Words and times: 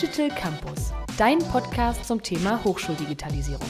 Digital 0.00 0.30
Campus, 0.30 0.94
dein 1.18 1.40
Podcast 1.40 2.06
zum 2.06 2.22
Thema 2.22 2.64
Hochschuldigitalisierung. 2.64 3.60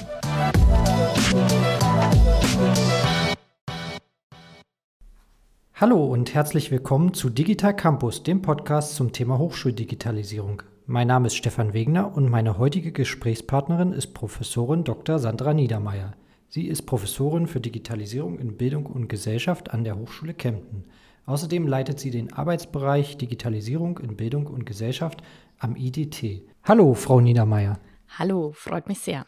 Hallo 5.75 6.05
und 6.05 6.33
herzlich 6.33 6.71
willkommen 6.71 7.15
zu 7.15 7.31
Digital 7.31 7.75
Campus, 7.75 8.23
dem 8.23 8.43
Podcast 8.43 8.95
zum 8.95 9.11
Thema 9.11 9.39
Hochschuldigitalisierung. 9.39 10.63
Mein 10.87 11.09
Name 11.09 11.27
ist 11.27 11.35
Stefan 11.35 11.75
Wegner 11.75 12.17
und 12.17 12.31
meine 12.31 12.59
heutige 12.59 12.93
Gesprächspartnerin 12.93 13.93
ist 13.93 14.15
Professorin 14.15 14.85
Dr. 14.85 15.19
Sandra 15.19 15.53
Niedermeyer. 15.53 16.13
Sie 16.49 16.69
ist 16.69 16.83
Professorin 16.83 17.49
für 17.49 17.61
Digitalisierung 17.61 18.39
in 18.39 18.57
Bildung 18.57 18.87
und 18.87 19.09
Gesellschaft 19.09 19.75
an 19.75 19.83
der 19.83 19.99
Hochschule 19.99 20.35
Kempten. 20.35 20.85
Außerdem 21.27 21.67
leitet 21.67 21.99
sie 21.99 22.13
den 22.13 22.33
Arbeitsbereich 22.33 23.17
Digitalisierung 23.17 23.99
in 23.99 24.17
Bildung 24.17 24.47
und 24.47 24.65
Gesellschaft 24.65 25.23
am 25.61 25.77
IDT. 25.77 26.43
Hallo, 26.65 26.95
Frau 26.95 27.21
Niedermeyer. 27.21 27.79
Hallo, 28.19 28.53
freut 28.53 28.89
mich 28.89 28.99
sehr. 28.99 29.27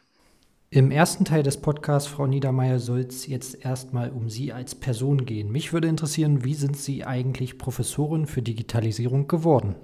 Im 0.70 0.90
ersten 0.90 1.26
Teil 1.26 1.42
des 1.42 1.60
Podcasts, 1.60 2.08
Frau 2.08 2.26
Niedermeyer, 2.26 2.78
soll 2.78 3.00
es 3.00 3.26
jetzt 3.26 3.62
erstmal 3.62 4.10
um 4.10 4.30
Sie 4.30 4.52
als 4.52 4.74
Person 4.74 5.26
gehen. 5.26 5.52
Mich 5.52 5.74
würde 5.74 5.86
interessieren, 5.86 6.44
wie 6.44 6.54
sind 6.54 6.78
Sie 6.78 7.04
eigentlich 7.04 7.58
Professorin 7.58 8.26
für 8.26 8.40
Digitalisierung 8.40 9.28
geworden? 9.28 9.76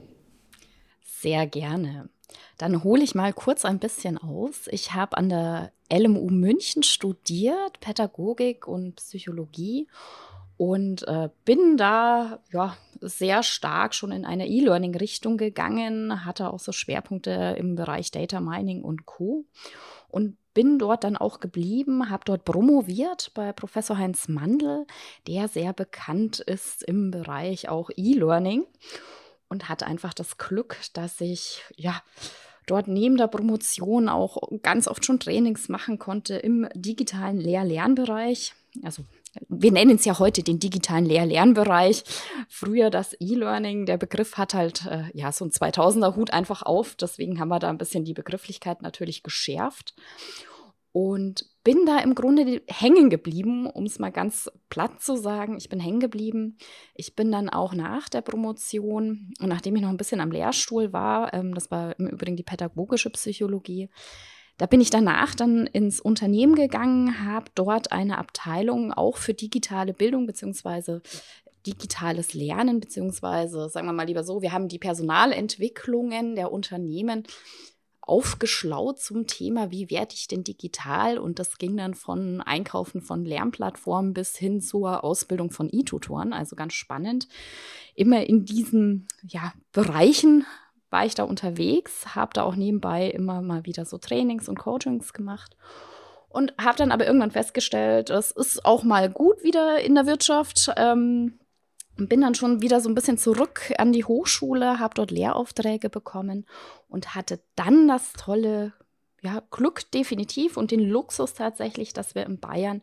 Sehr 1.03 1.47
gerne. 1.47 2.09
Dann 2.57 2.85
hole 2.85 3.03
ich 3.03 3.15
mal 3.15 3.35
kurz 3.35 3.67
ein 3.67 3.79
bisschen 3.79 4.17
aus. 4.17 4.67
Ich 4.71 4.95
habe 4.95 5.19
an 5.19 5.29
der 5.29 5.73
LMU 5.93 6.31
München 6.31 6.83
studiert, 6.83 7.81
Pädagogik 7.81 8.67
und 8.67 8.97
Psychologie 8.97 9.89
und 10.59 11.07
äh, 11.07 11.31
bin 11.45 11.77
da 11.77 12.41
ja 12.53 12.77
sehr 13.01 13.43
stark 13.45 13.95
schon 13.95 14.11
in 14.11 14.27
eine 14.27 14.49
E-Learning-Richtung 14.49 15.39
gegangen, 15.39 16.25
hatte 16.25 16.53
auch 16.53 16.59
so 16.59 16.73
Schwerpunkte 16.73 17.55
im 17.57 17.77
Bereich 17.77 18.11
Data 18.11 18.41
Mining 18.41 18.83
und 18.83 19.07
Co. 19.07 19.45
Und 20.09 20.37
bin 20.55 20.81
dort 20.81 21.05
dann 21.05 21.17
auch 21.17 21.39
geblieben, 21.39 22.11
habe 22.11 22.25
dort 22.25 22.45
promoviert 22.45 23.31
bei 23.35 23.53
Professor 23.53 23.97
Heinz 23.97 24.27
Mandl, 24.27 24.87
der 25.29 25.47
sehr 25.47 25.73
bekannt 25.73 26.41
ist 26.41 26.83
im 26.83 27.13
Bereich 27.13 27.69
auch 27.69 27.91
E-Learning 27.95 28.65
und 29.49 29.69
hatte 29.69 29.87
einfach 29.87 30.13
das 30.13 30.39
Glück, 30.39 30.79
dass 30.95 31.21
ich 31.21 31.63
ja 31.77 32.03
dort 32.67 32.89
neben 32.89 33.17
der 33.17 33.29
Promotion 33.29 34.09
auch 34.09 34.39
ganz 34.63 34.89
oft 34.89 35.05
schon 35.05 35.21
Trainings 35.21 35.69
machen 35.69 36.01
konnte 36.01 36.35
im 36.35 36.69
digitalen 36.75 37.39
Lehr-Lernbereich. 37.39 38.55
Also 38.83 39.05
wir 39.49 39.73
nennen 39.73 39.97
es 39.97 40.05
ja 40.05 40.19
heute 40.19 40.43
den 40.43 40.59
digitalen 40.59 41.05
Lehr-Lernbereich. 41.05 42.05
Früher 42.49 42.91
das 42.91 43.15
E-Learning, 43.21 43.87
der 43.87 43.97
Begriff 43.97 44.37
hat 44.37 44.55
halt 44.55 44.87
äh, 44.87 45.05
ja 45.15 45.33
so 45.33 45.45
ein 45.45 45.51
2000er 45.51 46.17
Hut 46.17 46.33
einfach 46.33 46.63
auf. 46.63 46.95
Deswegen 46.95 47.41
haben 47.41 47.49
wir 47.49 47.59
da 47.59 47.69
ein 47.69 47.79
bisschen 47.79 48.05
die 48.05 48.15
Begrifflichkeit 48.15 48.83
natürlich 48.83 49.23
geschärft 49.23 49.95
und 50.93 51.47
bin 51.65 51.85
da 51.87 51.99
im 51.99 52.15
Grunde 52.15 52.63
hängen 52.67 53.11
geblieben, 53.11 53.67
um 53.67 53.85
es 53.85 53.99
mal 53.99 54.11
ganz 54.11 54.51
platt 54.71 55.03
zu 55.03 55.17
sagen. 55.17 55.57
Ich 55.59 55.69
bin 55.69 55.81
hängen 55.81 56.01
geblieben. 56.01 56.57
Ich 56.95 57.15
bin 57.15 57.31
dann 57.31 57.49
auch 57.49 57.75
nach 57.75 58.09
der 58.09 58.23
Promotion 58.23 59.33
und 59.39 59.49
nachdem 59.49 59.77
ich 59.77 59.83
noch 59.83 59.91
ein 59.91 59.97
bisschen 59.97 60.21
am 60.21 60.31
Lehrstuhl 60.31 60.93
war, 60.93 61.35
ähm, 61.35 61.55
das 61.55 61.71
war 61.71 61.99
im 61.99 62.07
Übrigen 62.07 62.37
die 62.37 62.43
pädagogische 62.43 63.11
Psychologie, 63.11 63.91
da 64.59 64.67
bin 64.67 64.81
ich 64.81 64.91
danach 64.91 65.35
dann 65.35 65.67
ins 65.67 66.01
Unternehmen 66.01 66.55
gegangen, 66.55 67.25
habe 67.25 67.47
dort 67.55 67.93
eine 67.93 68.19
Abteilung 68.19 68.93
auch 68.93 69.17
für 69.17 69.35
digitale 69.35 69.95
Bildung 69.95 70.27
beziehungsweise 70.27 71.01
digitales 71.67 72.35
Lernen, 72.35 72.81
beziehungsweise 72.81 73.69
sagen 73.69 73.87
wir 73.87 73.93
mal 73.93 74.07
lieber 74.07 74.25
so, 74.25 74.43
wir 74.43 74.53
haben 74.53 74.69
die 74.69 74.79
Personalentwicklungen 74.79 76.35
der 76.35 76.53
Unternehmen 76.53 77.25
aufgeschlaut 78.01 78.99
zum 78.99 79.27
Thema, 79.27 79.71
wie 79.71 79.91
werde 79.91 80.15
ich 80.15 80.29
denn 80.29 80.43
digital? 80.43 81.19
Und 81.19 81.39
das 81.39 81.59
ging 81.59 81.77
dann 81.77 81.95
von 81.95 82.41
Einkaufen 82.41 83.03
von 83.03 83.25
Lernplattformen 83.25 84.15
bis 84.15 84.35
hin 84.37 84.61
zur 84.63 85.05
Ausbildung 85.05 85.51
von 85.51 85.69
E-Tutoren, 85.71 86.33
also 86.33 86.57
ganz 86.57 86.73
spannend. 86.73 87.29
Immer 87.95 88.27
in 88.27 88.47
diesen 88.47 89.09
ja, 89.23 89.53
Bereichen 89.73 90.47
war 90.91 91.05
ich 91.05 91.15
da 91.15 91.25
unterwegs, 91.25 92.15
habe 92.15 92.33
da 92.35 92.43
auch 92.43 92.57
nebenbei 92.57 93.09
immer 93.09 93.43
mal 93.43 93.65
wieder 93.67 93.85
so 93.85 93.99
Trainings 93.99 94.49
und 94.49 94.59
Coachings 94.59 95.13
gemacht 95.13 95.57
und 96.29 96.55
habe 96.59 96.79
dann 96.79 96.93
aber 96.93 97.07
irgendwann 97.07 97.31
festgestellt, 97.31 98.11
es 98.11 98.31
ist 98.31 98.65
auch 98.65 98.85
mal 98.85 99.11
gut 99.11 99.43
wieder 99.43 99.81
in 99.81 99.95
der 99.95 100.07
Wirtschaft. 100.07 100.71
Ähm, 100.77 101.39
bin 101.97 102.21
dann 102.21 102.37
schon 102.37 102.63
wieder 102.63 102.81
so 102.81 102.89
ein 102.89 102.95
bisschen 102.95 103.19
zurück 103.19 103.73
an 103.79 103.93
die 103.93 104.05
Hochschule, 104.05 104.79
habe 104.79 104.95
dort 104.95 105.11
Lehraufträge 105.11 105.91
bekommen 105.91 106.47
und 106.87 107.17
hatte 107.17 107.41
dann 107.57 107.89
das 107.89 108.13
tolle 108.13 108.73
ja, 109.21 109.43
Glück 109.51 109.91
definitiv 109.91 110.57
und 110.57 110.71
den 110.71 110.81
Luxus 110.81 111.35
tatsächlich, 111.35 111.93
dass 111.93 112.15
wir 112.15 112.25
in 112.25 112.39
Bayern 112.39 112.83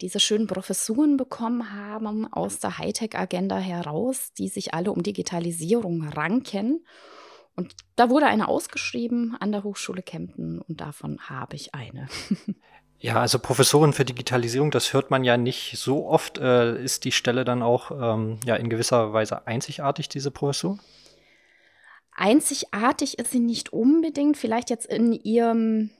diese 0.00 0.20
schönen 0.20 0.46
Professuren 0.46 1.16
bekommen 1.18 1.74
haben 1.74 2.32
aus 2.32 2.58
der 2.58 2.78
Hightech-Agenda 2.78 3.58
heraus, 3.58 4.32
die 4.38 4.48
sich 4.48 4.72
alle 4.72 4.92
um 4.92 5.02
Digitalisierung 5.02 6.08
ranken. 6.08 6.84
Und 7.58 7.74
da 7.96 8.08
wurde 8.08 8.26
eine 8.26 8.46
ausgeschrieben 8.46 9.36
an 9.40 9.50
der 9.50 9.64
Hochschule 9.64 10.00
Kempten 10.00 10.60
und 10.60 10.80
davon 10.80 11.18
habe 11.28 11.56
ich 11.56 11.74
eine. 11.74 12.08
Ja, 13.00 13.20
also 13.20 13.38
Professorin 13.38 13.92
für 13.92 14.04
Digitalisierung, 14.04 14.72
das 14.72 14.92
hört 14.92 15.12
man 15.12 15.22
ja 15.22 15.36
nicht 15.36 15.78
so 15.78 16.08
oft. 16.08 16.38
Äh, 16.38 16.82
ist 16.82 17.04
die 17.04 17.12
Stelle 17.12 17.44
dann 17.44 17.62
auch 17.62 17.92
ähm, 17.92 18.40
ja 18.44 18.56
in 18.56 18.68
gewisser 18.68 19.12
Weise 19.12 19.46
einzigartig, 19.46 20.08
diese 20.08 20.32
Professur? 20.32 20.80
Einzigartig 22.10 23.20
ist 23.20 23.30
sie 23.30 23.38
nicht 23.38 23.72
unbedingt, 23.72 24.36
vielleicht 24.36 24.68
jetzt 24.68 24.86
in 24.86 25.12
ihrem 25.12 25.90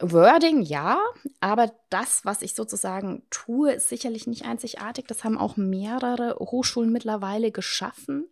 Wording 0.00 0.62
ja, 0.62 0.98
aber 1.40 1.70
das, 1.90 2.24
was 2.24 2.40
ich 2.40 2.54
sozusagen 2.54 3.24
tue, 3.28 3.72
ist 3.72 3.90
sicherlich 3.90 4.26
nicht 4.26 4.46
einzigartig. 4.46 5.04
Das 5.06 5.24
haben 5.24 5.36
auch 5.36 5.58
mehrere 5.58 6.36
Hochschulen 6.38 6.90
mittlerweile 6.90 7.52
geschaffen. 7.52 8.26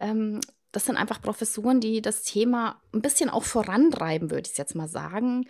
Ähm, 0.00 0.40
das 0.72 0.84
sind 0.84 0.96
einfach 0.96 1.20
Professuren, 1.20 1.80
die 1.80 2.00
das 2.00 2.22
Thema 2.22 2.80
ein 2.94 3.02
bisschen 3.02 3.30
auch 3.30 3.44
vorantreiben, 3.44 4.30
würde 4.30 4.48
ich 4.50 4.56
jetzt 4.56 4.74
mal 4.74 4.88
sagen. 4.88 5.48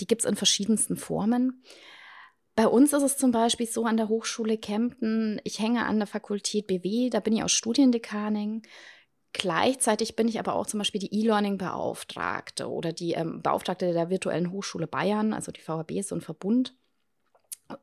Die 0.00 0.06
gibt 0.06 0.22
es 0.22 0.28
in 0.28 0.36
verschiedensten 0.36 0.96
Formen. 0.96 1.62
Bei 2.54 2.66
uns 2.66 2.92
ist 2.92 3.02
es 3.02 3.16
zum 3.16 3.30
Beispiel 3.30 3.68
so 3.68 3.84
an 3.84 3.96
der 3.96 4.08
Hochschule 4.08 4.58
Kempten, 4.58 5.40
ich 5.44 5.60
hänge 5.60 5.86
an 5.86 5.98
der 5.98 6.08
Fakultät 6.08 6.66
BW, 6.66 7.08
da 7.10 7.20
bin 7.20 7.36
ich 7.36 7.42
auch 7.42 7.48
Studiendekanin. 7.48 8.62
Gleichzeitig 9.32 10.16
bin 10.16 10.26
ich 10.26 10.40
aber 10.40 10.54
auch 10.54 10.66
zum 10.66 10.78
Beispiel 10.78 11.00
die 11.00 11.14
E-Learning-Beauftragte 11.14 12.68
oder 12.68 12.92
die 12.92 13.12
ähm, 13.12 13.42
Beauftragte 13.42 13.92
der 13.92 14.10
Virtuellen 14.10 14.50
Hochschule 14.50 14.86
Bayern, 14.86 15.32
also 15.32 15.52
die 15.52 15.60
VHB 15.60 15.92
ist 15.92 16.08
so 16.08 16.16
ein 16.16 16.20
Verbund 16.20 16.74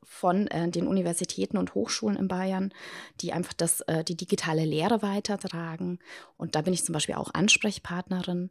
von 0.03 0.47
äh, 0.47 0.69
den 0.69 0.87
Universitäten 0.87 1.57
und 1.57 1.75
Hochschulen 1.75 2.17
in 2.17 2.27
Bayern, 2.27 2.73
die 3.21 3.33
einfach 3.33 3.53
das, 3.53 3.81
äh, 3.81 4.03
die 4.03 4.15
digitale 4.15 4.65
Lehre 4.65 5.01
weitertragen. 5.01 5.99
Und 6.37 6.55
da 6.55 6.61
bin 6.61 6.73
ich 6.73 6.83
zum 6.83 6.93
Beispiel 6.93 7.15
auch 7.15 7.33
Ansprechpartnerin. 7.33 8.49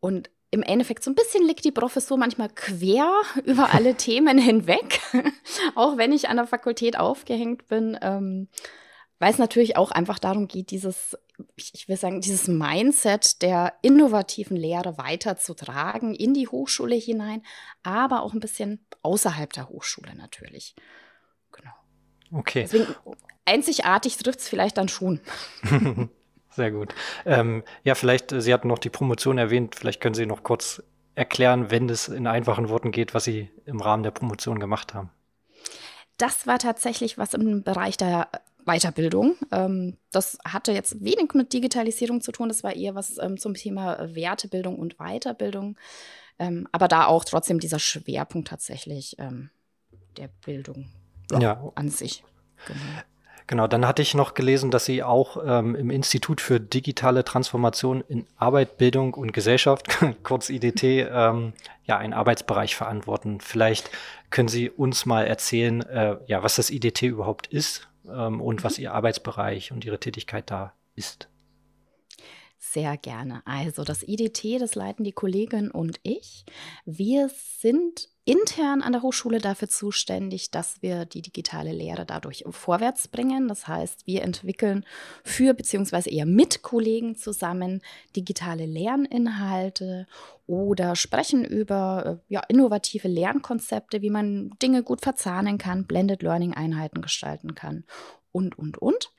Und 0.00 0.30
im 0.50 0.62
Endeffekt 0.62 1.04
so 1.04 1.10
ein 1.10 1.14
bisschen 1.14 1.46
liegt 1.46 1.64
die 1.64 1.72
Professur 1.72 2.16
manchmal 2.16 2.48
quer 2.48 3.12
über 3.44 3.70
alle 3.74 3.94
Themen 3.94 4.38
hinweg, 4.38 5.00
auch 5.74 5.96
wenn 5.96 6.12
ich 6.12 6.28
an 6.28 6.36
der 6.36 6.46
Fakultät 6.46 6.98
aufgehängt 6.98 7.68
bin, 7.68 7.98
ähm, 8.02 8.48
weil 9.18 9.32
es 9.32 9.38
natürlich 9.38 9.76
auch 9.76 9.90
einfach 9.90 10.18
darum 10.18 10.48
geht, 10.48 10.70
dieses, 10.70 11.16
ich 11.56 11.88
will 11.88 11.96
sagen, 11.96 12.20
dieses 12.20 12.48
Mindset 12.48 13.42
der 13.42 13.74
innovativen 13.82 14.56
Lehre 14.56 14.98
weiterzutragen 14.98 16.14
in 16.14 16.34
die 16.34 16.48
Hochschule 16.48 16.94
hinein, 16.94 17.42
aber 17.82 18.22
auch 18.22 18.32
ein 18.32 18.40
bisschen 18.40 18.84
außerhalb 19.02 19.52
der 19.52 19.68
Hochschule 19.68 20.14
natürlich. 20.16 20.74
Genau. 21.52 21.72
Okay. 22.32 22.62
Deswegen 22.62 22.86
einzigartig 23.44 24.16
trifft 24.16 24.40
es 24.40 24.48
vielleicht 24.48 24.76
dann 24.76 24.88
schon. 24.88 25.20
Sehr 26.50 26.72
gut. 26.72 26.94
Ähm, 27.24 27.62
ja, 27.84 27.94
vielleicht, 27.94 28.32
äh, 28.32 28.40
Sie 28.40 28.52
hatten 28.52 28.68
noch 28.68 28.78
die 28.78 28.90
Promotion 28.90 29.38
erwähnt, 29.38 29.76
vielleicht 29.76 30.00
können 30.00 30.14
Sie 30.14 30.26
noch 30.26 30.42
kurz 30.42 30.82
erklären, 31.14 31.70
wenn 31.70 31.88
es 31.88 32.08
in 32.08 32.26
einfachen 32.26 32.68
Worten 32.68 32.90
geht, 32.92 33.14
was 33.14 33.24
Sie 33.24 33.50
im 33.66 33.80
Rahmen 33.80 34.02
der 34.02 34.10
Promotion 34.10 34.58
gemacht 34.58 34.94
haben. 34.94 35.10
Das 36.16 36.46
war 36.46 36.58
tatsächlich 36.58 37.18
was 37.18 37.34
im 37.34 37.62
Bereich 37.62 37.96
der 37.96 38.28
Weiterbildung. 38.66 39.36
Ähm, 39.52 39.96
das 40.10 40.38
hatte 40.44 40.72
jetzt 40.72 41.02
wenig 41.02 41.34
mit 41.34 41.52
Digitalisierung 41.52 42.20
zu 42.20 42.32
tun, 42.32 42.48
das 42.48 42.62
war 42.62 42.74
eher 42.74 42.94
was 42.94 43.18
ähm, 43.18 43.38
zum 43.38 43.54
Thema 43.54 44.14
Wertebildung 44.14 44.78
und 44.78 44.96
Weiterbildung. 44.98 45.76
Ähm, 46.38 46.68
aber 46.72 46.88
da 46.88 47.06
auch 47.06 47.24
trotzdem 47.24 47.60
dieser 47.60 47.78
Schwerpunkt 47.78 48.48
tatsächlich 48.48 49.16
der 50.16 50.28
Bildung 50.44 50.90
ja. 51.38 51.70
an 51.74 51.90
sich. 51.90 52.24
Genau. 52.66 52.80
Genau, 53.50 53.66
dann 53.66 53.84
hatte 53.84 54.00
ich 54.00 54.14
noch 54.14 54.34
gelesen, 54.34 54.70
dass 54.70 54.84
Sie 54.84 55.02
auch 55.02 55.36
ähm, 55.44 55.74
im 55.74 55.90
Institut 55.90 56.40
für 56.40 56.60
digitale 56.60 57.24
Transformation 57.24 58.00
in 58.06 58.24
Arbeit, 58.36 58.78
Bildung 58.78 59.12
und 59.14 59.32
Gesellschaft, 59.32 59.88
kurz 60.22 60.50
IDT, 60.50 60.84
ähm, 60.84 61.52
ja, 61.84 61.98
einen 61.98 62.12
Arbeitsbereich 62.12 62.76
verantworten. 62.76 63.40
Vielleicht 63.40 63.90
können 64.30 64.46
Sie 64.46 64.70
uns 64.70 65.04
mal 65.04 65.26
erzählen, 65.26 65.80
äh, 65.82 66.18
ja, 66.26 66.44
was 66.44 66.54
das 66.54 66.70
IDT 66.70 67.02
überhaupt 67.02 67.48
ist 67.48 67.89
ähm, 68.14 68.40
und 68.40 68.64
was 68.64 68.78
Ihr 68.78 68.92
Arbeitsbereich 68.92 69.72
und 69.72 69.84
Ihre 69.84 70.00
Tätigkeit 70.00 70.50
da 70.50 70.74
ist. 70.94 71.28
Sehr 72.58 72.96
gerne. 72.98 73.42
Also 73.46 73.84
das 73.84 74.06
IDT, 74.06 74.60
das 74.60 74.74
leiten 74.74 75.02
die 75.02 75.12
Kollegin 75.12 75.70
und 75.70 75.98
ich. 76.02 76.44
Wir 76.84 77.30
sind 77.30 78.08
intern 78.30 78.80
an 78.80 78.92
der 78.92 79.02
Hochschule 79.02 79.38
dafür 79.38 79.68
zuständig, 79.68 80.52
dass 80.52 80.82
wir 80.82 81.04
die 81.04 81.20
digitale 81.20 81.72
Lehre 81.72 82.06
dadurch 82.06 82.44
vorwärts 82.48 83.08
bringen. 83.08 83.48
Das 83.48 83.66
heißt, 83.66 84.06
wir 84.06 84.22
entwickeln 84.22 84.84
für 85.24 85.52
beziehungsweise 85.52 86.10
eher 86.10 86.26
mit 86.26 86.62
Kollegen 86.62 87.16
zusammen 87.16 87.82
digitale 88.14 88.66
Lerninhalte 88.66 90.06
oder 90.46 90.94
sprechen 90.94 91.44
über 91.44 92.20
äh, 92.28 92.32
ja, 92.32 92.40
innovative 92.48 93.08
Lernkonzepte, 93.08 94.00
wie 94.00 94.10
man 94.10 94.52
Dinge 94.62 94.84
gut 94.84 95.00
verzahnen 95.00 95.58
kann, 95.58 95.86
Blended 95.86 96.22
Learning 96.22 96.54
Einheiten 96.54 97.02
gestalten 97.02 97.56
kann 97.56 97.82
und, 98.30 98.56
und, 98.56 98.78
und. 98.78 99.10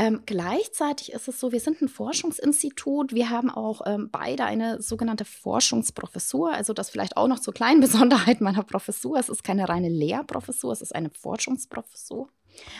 Ähm, 0.00 0.22
gleichzeitig 0.24 1.12
ist 1.12 1.28
es 1.28 1.38
so, 1.38 1.52
wir 1.52 1.60
sind 1.60 1.82
ein 1.82 1.88
Forschungsinstitut. 1.88 3.12
Wir 3.12 3.28
haben 3.28 3.50
auch 3.50 3.82
ähm, 3.84 4.08
beide 4.10 4.46
eine 4.46 4.80
sogenannte 4.80 5.26
Forschungsprofessur. 5.26 6.54
Also 6.54 6.72
das 6.72 6.88
vielleicht 6.88 7.18
auch 7.18 7.28
noch 7.28 7.38
zur 7.38 7.52
kleinen 7.52 7.80
Besonderheit 7.82 8.40
meiner 8.40 8.62
Professur. 8.62 9.18
Es 9.18 9.28
ist 9.28 9.44
keine 9.44 9.68
reine 9.68 9.90
Lehrprofessur, 9.90 10.72
es 10.72 10.80
ist 10.80 10.94
eine 10.94 11.10
Forschungsprofessur. 11.10 12.30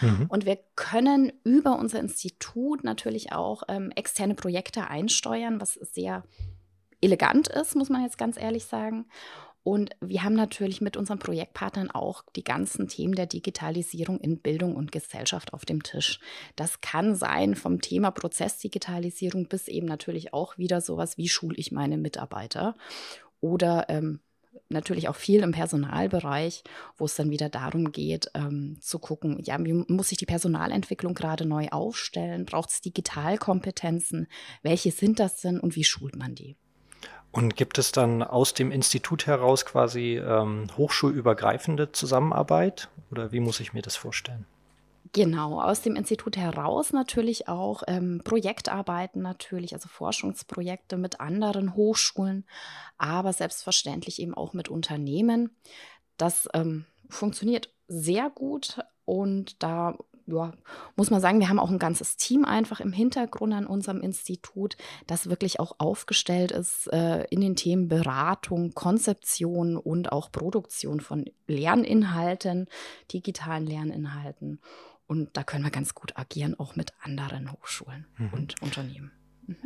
Mhm. 0.00 0.26
Und 0.30 0.46
wir 0.46 0.60
können 0.76 1.30
über 1.44 1.78
unser 1.78 2.00
Institut 2.00 2.84
natürlich 2.84 3.32
auch 3.32 3.64
ähm, 3.68 3.90
externe 3.94 4.34
Projekte 4.34 4.88
einsteuern, 4.88 5.60
was 5.60 5.74
sehr 5.74 6.24
elegant 7.02 7.48
ist, 7.48 7.76
muss 7.76 7.90
man 7.90 8.02
jetzt 8.02 8.16
ganz 8.16 8.40
ehrlich 8.40 8.64
sagen. 8.64 9.04
Und 9.62 9.90
wir 10.00 10.22
haben 10.22 10.34
natürlich 10.34 10.80
mit 10.80 10.96
unseren 10.96 11.18
Projektpartnern 11.18 11.90
auch 11.90 12.24
die 12.34 12.44
ganzen 12.44 12.88
Themen 12.88 13.14
der 13.14 13.26
Digitalisierung 13.26 14.18
in 14.18 14.38
Bildung 14.38 14.74
und 14.74 14.90
Gesellschaft 14.90 15.52
auf 15.52 15.64
dem 15.64 15.82
Tisch. 15.82 16.18
Das 16.56 16.80
kann 16.80 17.14
sein 17.14 17.54
vom 17.54 17.80
Thema 17.80 18.10
Prozessdigitalisierung 18.10 19.48
bis 19.48 19.68
eben 19.68 19.86
natürlich 19.86 20.32
auch 20.32 20.56
wieder 20.56 20.80
sowas, 20.80 21.18
wie 21.18 21.28
schule 21.28 21.56
ich 21.56 21.72
meine 21.72 21.98
Mitarbeiter 21.98 22.74
oder 23.40 23.86
ähm, 23.88 24.20
natürlich 24.68 25.08
auch 25.08 25.16
viel 25.16 25.42
im 25.42 25.52
Personalbereich, 25.52 26.62
wo 26.96 27.04
es 27.04 27.14
dann 27.14 27.30
wieder 27.30 27.48
darum 27.48 27.92
geht, 27.92 28.30
ähm, 28.34 28.78
zu 28.80 28.98
gucken, 28.98 29.40
ja, 29.42 29.62
wie 29.64 29.72
muss 29.72 30.08
sich 30.08 30.18
die 30.18 30.26
Personalentwicklung 30.26 31.14
gerade 31.14 31.44
neu 31.44 31.68
aufstellen? 31.68 32.46
Braucht 32.46 32.70
es 32.70 32.80
Digitalkompetenzen? 32.80 34.26
Welche 34.62 34.90
sind 34.90 35.18
das 35.18 35.40
denn 35.40 35.60
und 35.60 35.76
wie 35.76 35.84
schult 35.84 36.16
man 36.16 36.34
die? 36.34 36.56
Und 37.32 37.54
gibt 37.56 37.78
es 37.78 37.92
dann 37.92 38.22
aus 38.22 38.54
dem 38.54 38.72
Institut 38.72 39.26
heraus 39.26 39.64
quasi 39.64 40.16
ähm, 40.18 40.66
hochschulübergreifende 40.76 41.92
Zusammenarbeit 41.92 42.88
oder 43.10 43.30
wie 43.30 43.40
muss 43.40 43.60
ich 43.60 43.72
mir 43.72 43.82
das 43.82 43.96
vorstellen? 43.96 44.46
Genau, 45.12 45.60
aus 45.60 45.82
dem 45.82 45.96
Institut 45.96 46.36
heraus 46.36 46.92
natürlich 46.92 47.48
auch 47.48 47.82
ähm, 47.88 48.20
Projektarbeiten 48.24 49.22
natürlich, 49.22 49.74
also 49.74 49.88
Forschungsprojekte 49.88 50.96
mit 50.96 51.20
anderen 51.20 51.74
Hochschulen, 51.74 52.44
aber 52.96 53.32
selbstverständlich 53.32 54.20
eben 54.22 54.34
auch 54.34 54.52
mit 54.52 54.68
Unternehmen. 54.68 55.56
Das 56.16 56.48
ähm, 56.54 56.84
funktioniert 57.08 57.72
sehr 57.88 58.30
gut 58.30 58.78
und 59.04 59.60
da 59.62 59.98
ja, 60.30 60.52
muss 60.96 61.10
man 61.10 61.20
sagen, 61.20 61.40
wir 61.40 61.48
haben 61.48 61.58
auch 61.58 61.70
ein 61.70 61.78
ganzes 61.78 62.16
Team 62.16 62.44
einfach 62.44 62.80
im 62.80 62.92
Hintergrund 62.92 63.52
an 63.52 63.66
unserem 63.66 64.00
Institut, 64.00 64.76
das 65.06 65.28
wirklich 65.28 65.60
auch 65.60 65.76
aufgestellt 65.78 66.52
ist 66.52 66.86
äh, 66.92 67.24
in 67.30 67.40
den 67.40 67.56
Themen 67.56 67.88
Beratung, 67.88 68.72
Konzeption 68.74 69.76
und 69.76 70.12
auch 70.12 70.32
Produktion 70.32 71.00
von 71.00 71.24
Lerninhalten, 71.46 72.66
digitalen 73.12 73.66
Lerninhalten. 73.66 74.60
Und 75.06 75.36
da 75.36 75.42
können 75.42 75.64
wir 75.64 75.72
ganz 75.72 75.94
gut 75.94 76.16
agieren, 76.16 76.58
auch 76.58 76.76
mit 76.76 76.92
anderen 77.00 77.50
Hochschulen 77.50 78.06
mhm. 78.16 78.28
und 78.32 78.62
Unternehmen. 78.62 79.10
Mhm. 79.46 79.56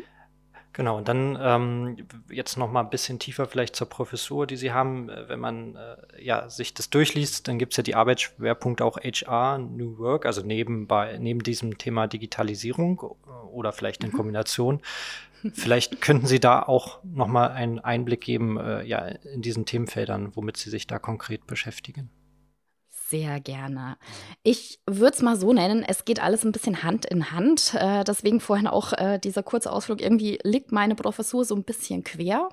Genau, 0.74 0.98
und 0.98 1.06
dann 1.06 1.38
ähm, 1.40 1.96
jetzt 2.28 2.56
noch 2.56 2.70
mal 2.70 2.80
ein 2.80 2.90
bisschen 2.90 3.20
tiefer 3.20 3.46
vielleicht 3.46 3.76
zur 3.76 3.88
Professur, 3.88 4.44
die 4.44 4.56
Sie 4.56 4.72
haben. 4.72 5.08
Äh, 5.08 5.28
wenn 5.28 5.38
man 5.38 5.76
äh, 5.76 6.22
ja, 6.22 6.50
sich 6.50 6.74
das 6.74 6.90
durchliest, 6.90 7.46
dann 7.46 7.60
gibt 7.60 7.72
es 7.72 7.76
ja 7.76 7.84
die 7.84 7.94
Arbeitsschwerpunkte 7.94 8.84
auch 8.84 8.98
HR, 8.98 9.58
New 9.58 9.98
Work, 9.98 10.26
also 10.26 10.42
nebenbei, 10.42 11.16
neben 11.18 11.44
diesem 11.44 11.78
Thema 11.78 12.08
Digitalisierung 12.08 13.00
äh, 13.02 13.30
oder 13.52 13.72
vielleicht 13.72 14.02
in 14.02 14.10
mhm. 14.10 14.16
Kombination. 14.16 14.80
Vielleicht 15.52 16.00
könnten 16.00 16.26
Sie 16.26 16.40
da 16.40 16.62
auch 16.62 16.98
noch 17.04 17.28
mal 17.28 17.50
einen 17.50 17.78
Einblick 17.78 18.22
geben 18.22 18.58
äh, 18.58 18.82
ja, 18.82 18.98
in 19.06 19.42
diesen 19.42 19.66
Themenfeldern, 19.66 20.34
womit 20.34 20.56
Sie 20.56 20.70
sich 20.70 20.88
da 20.88 20.98
konkret 20.98 21.46
beschäftigen. 21.46 22.10
Sehr 23.06 23.38
gerne. 23.38 23.98
Ich 24.44 24.80
würde 24.86 25.14
es 25.14 25.20
mal 25.20 25.36
so 25.36 25.52
nennen, 25.52 25.84
es 25.86 26.06
geht 26.06 26.20
alles 26.20 26.42
ein 26.42 26.52
bisschen 26.52 26.82
Hand 26.82 27.04
in 27.04 27.32
Hand. 27.32 27.74
Äh, 27.74 28.02
deswegen 28.02 28.40
vorhin 28.40 28.66
auch 28.66 28.94
äh, 28.94 29.18
dieser 29.18 29.42
kurze 29.42 29.70
Ausflug. 29.70 30.00
Irgendwie 30.00 30.38
liegt 30.42 30.72
meine 30.72 30.94
Professur 30.94 31.44
so 31.44 31.54
ein 31.54 31.64
bisschen 31.64 32.02
quer. 32.02 32.48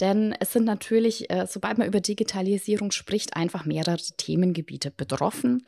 Denn 0.00 0.34
es 0.40 0.54
sind 0.54 0.64
natürlich, 0.64 1.30
äh, 1.30 1.46
sobald 1.46 1.76
man 1.76 1.86
über 1.86 2.00
Digitalisierung 2.00 2.92
spricht, 2.92 3.36
einfach 3.36 3.66
mehrere 3.66 3.98
Themengebiete 4.16 4.90
betroffen. 4.90 5.66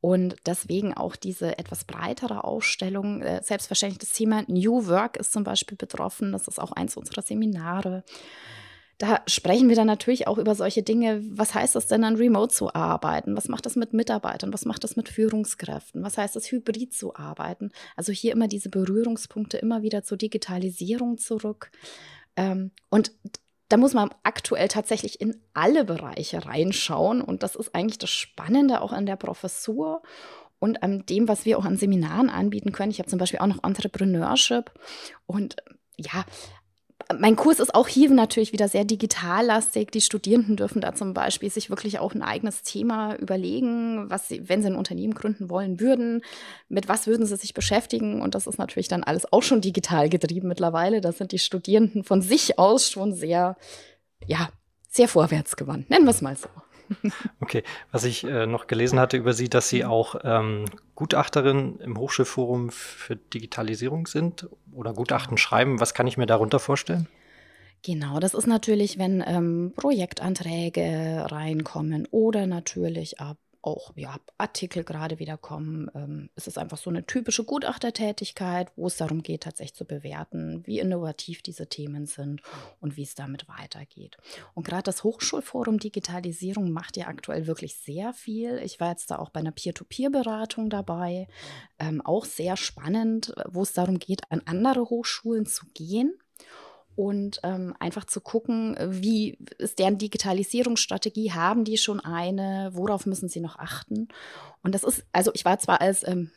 Und 0.00 0.36
deswegen 0.46 0.94
auch 0.94 1.16
diese 1.16 1.58
etwas 1.58 1.84
breitere 1.84 2.44
Ausstellung. 2.44 3.22
Äh, 3.22 3.42
selbstverständlich 3.42 3.98
das 3.98 4.12
Thema 4.12 4.44
New 4.46 4.86
Work 4.86 5.16
ist 5.16 5.32
zum 5.32 5.42
Beispiel 5.42 5.76
betroffen. 5.76 6.30
Das 6.30 6.46
ist 6.46 6.60
auch 6.60 6.70
eins 6.70 6.96
unserer 6.96 7.22
Seminare 7.22 8.04
da 8.98 9.22
sprechen 9.28 9.68
wir 9.68 9.76
dann 9.76 9.86
natürlich 9.86 10.26
auch 10.26 10.38
über 10.38 10.56
solche 10.56 10.82
Dinge. 10.82 11.22
Was 11.30 11.54
heißt 11.54 11.76
das 11.76 11.86
denn, 11.86 12.02
an 12.02 12.16
Remote 12.16 12.52
zu 12.52 12.74
arbeiten? 12.74 13.36
Was 13.36 13.48
macht 13.48 13.64
das 13.64 13.76
mit 13.76 13.92
Mitarbeitern? 13.92 14.52
Was 14.52 14.64
macht 14.64 14.82
das 14.82 14.96
mit 14.96 15.08
Führungskräften? 15.08 16.02
Was 16.02 16.18
heißt 16.18 16.34
das, 16.34 16.50
hybrid 16.50 16.92
zu 16.92 17.14
arbeiten? 17.14 17.70
Also 17.94 18.12
hier 18.12 18.32
immer 18.32 18.48
diese 18.48 18.70
Berührungspunkte 18.70 19.56
immer 19.58 19.82
wieder 19.82 20.02
zur 20.02 20.18
Digitalisierung 20.18 21.16
zurück. 21.16 21.70
Ähm, 22.34 22.72
und 22.90 23.12
da 23.68 23.76
muss 23.76 23.94
man 23.94 24.10
aktuell 24.24 24.66
tatsächlich 24.66 25.20
in 25.20 25.40
alle 25.54 25.84
Bereiche 25.84 26.44
reinschauen. 26.44 27.20
Und 27.20 27.44
das 27.44 27.54
ist 27.54 27.76
eigentlich 27.76 27.98
das 27.98 28.10
Spannende 28.10 28.80
auch 28.80 28.92
an 28.92 29.06
der 29.06 29.16
Professur 29.16 30.02
und 30.58 30.82
an 30.82 31.06
dem, 31.06 31.28
was 31.28 31.44
wir 31.44 31.58
auch 31.58 31.64
an 31.64 31.76
Seminaren 31.76 32.30
anbieten 32.30 32.72
können. 32.72 32.90
Ich 32.90 32.98
habe 32.98 33.08
zum 33.08 33.20
Beispiel 33.20 33.38
auch 33.38 33.46
noch 33.46 33.62
Entrepreneurship. 33.62 34.72
Und 35.26 35.56
ja, 35.96 36.24
mein 37.16 37.36
Kurs 37.36 37.58
ist 37.58 37.74
auch 37.74 37.88
hier 37.88 38.10
natürlich 38.10 38.52
wieder 38.52 38.68
sehr 38.68 38.84
digitallastig. 38.84 39.90
Die 39.90 40.00
Studierenden 40.02 40.56
dürfen 40.56 40.82
da 40.82 40.94
zum 40.94 41.14
Beispiel 41.14 41.50
sich 41.50 41.70
wirklich 41.70 41.98
auch 41.98 42.14
ein 42.14 42.22
eigenes 42.22 42.62
Thema 42.62 43.14
überlegen, 43.16 44.10
was 44.10 44.28
sie, 44.28 44.48
wenn 44.48 44.60
sie 44.60 44.68
ein 44.68 44.76
Unternehmen 44.76 45.14
gründen 45.14 45.48
wollen 45.48 45.80
würden, 45.80 46.22
mit 46.68 46.88
was 46.88 47.06
würden 47.06 47.24
sie 47.24 47.36
sich 47.36 47.54
beschäftigen. 47.54 48.20
Und 48.20 48.34
das 48.34 48.46
ist 48.46 48.58
natürlich 48.58 48.88
dann 48.88 49.04
alles 49.04 49.32
auch 49.32 49.42
schon 49.42 49.62
digital 49.62 50.10
getrieben 50.10 50.48
mittlerweile. 50.48 51.00
Da 51.00 51.12
sind 51.12 51.32
die 51.32 51.38
Studierenden 51.38 52.04
von 52.04 52.20
sich 52.20 52.58
aus 52.58 52.90
schon 52.90 53.14
sehr, 53.14 53.56
ja, 54.26 54.50
sehr 54.90 55.08
vorwärtsgewandt. 55.08 55.88
Nennen 55.88 56.04
wir 56.04 56.10
es 56.10 56.20
mal 56.20 56.36
so. 56.36 56.48
Okay, 57.40 57.62
was 57.92 58.04
ich 58.04 58.24
äh, 58.24 58.46
noch 58.46 58.66
gelesen 58.66 58.98
hatte 58.98 59.16
über 59.16 59.32
Sie, 59.32 59.48
dass 59.48 59.68
Sie 59.68 59.84
auch 59.84 60.16
ähm, 60.24 60.64
Gutachterin 60.94 61.78
im 61.80 61.98
Hochschulforum 61.98 62.70
für 62.70 63.16
Digitalisierung 63.16 64.06
sind 64.06 64.48
oder 64.72 64.92
Gutachten 64.92 65.38
schreiben. 65.38 65.80
Was 65.80 65.94
kann 65.94 66.06
ich 66.06 66.16
mir 66.16 66.26
darunter 66.26 66.58
vorstellen? 66.58 67.06
Genau, 67.82 68.18
das 68.18 68.34
ist 68.34 68.46
natürlich, 68.46 68.98
wenn 68.98 69.22
ähm, 69.26 69.72
Projektanträge 69.76 71.26
reinkommen 71.30 72.08
oder 72.10 72.46
natürlich 72.46 73.20
ab 73.20 73.38
auch 73.68 73.92
ja, 73.96 74.16
Artikel 74.38 74.84
gerade 74.84 75.18
wieder 75.18 75.36
kommen. 75.36 75.90
Ähm, 75.94 76.30
es 76.34 76.46
ist 76.46 76.58
einfach 76.58 76.78
so 76.78 76.90
eine 76.90 77.04
typische 77.04 77.44
Gutachtertätigkeit, 77.44 78.72
wo 78.76 78.86
es 78.86 78.96
darum 78.96 79.22
geht, 79.22 79.42
tatsächlich 79.42 79.74
zu 79.74 79.84
bewerten, 79.84 80.62
wie 80.66 80.78
innovativ 80.78 81.42
diese 81.42 81.68
Themen 81.68 82.06
sind 82.06 82.40
und 82.80 82.96
wie 82.96 83.02
es 83.02 83.14
damit 83.14 83.48
weitergeht. 83.48 84.16
Und 84.54 84.66
gerade 84.66 84.84
das 84.84 85.04
Hochschulforum 85.04 85.78
Digitalisierung 85.78 86.70
macht 86.70 86.96
ja 86.96 87.06
aktuell 87.08 87.46
wirklich 87.46 87.76
sehr 87.76 88.12
viel. 88.12 88.58
Ich 88.64 88.80
war 88.80 88.90
jetzt 88.90 89.10
da 89.10 89.18
auch 89.18 89.30
bei 89.30 89.40
einer 89.40 89.52
Peer-to-Peer-Beratung 89.52 90.70
dabei, 90.70 91.28
ähm, 91.78 92.00
auch 92.00 92.24
sehr 92.24 92.56
spannend, 92.56 93.34
wo 93.48 93.62
es 93.62 93.72
darum 93.74 93.98
geht, 93.98 94.30
an 94.30 94.42
andere 94.46 94.88
Hochschulen 94.88 95.46
zu 95.46 95.66
gehen 95.74 96.14
und 96.98 97.38
ähm, 97.44 97.76
einfach 97.78 98.06
zu 98.06 98.20
gucken, 98.20 98.76
wie 98.80 99.38
ist 99.58 99.78
deren 99.78 99.98
Digitalisierungsstrategie, 99.98 101.30
haben 101.30 101.62
die 101.62 101.78
schon 101.78 102.00
eine, 102.00 102.70
worauf 102.72 103.06
müssen 103.06 103.28
sie 103.28 103.38
noch 103.38 103.56
achten. 103.56 104.08
Und 104.64 104.74
das 104.74 104.82
ist, 104.82 105.04
also 105.12 105.30
ich 105.32 105.44
war 105.44 105.60
zwar 105.60 105.80
als 105.80 106.04
ähm, 106.08 106.32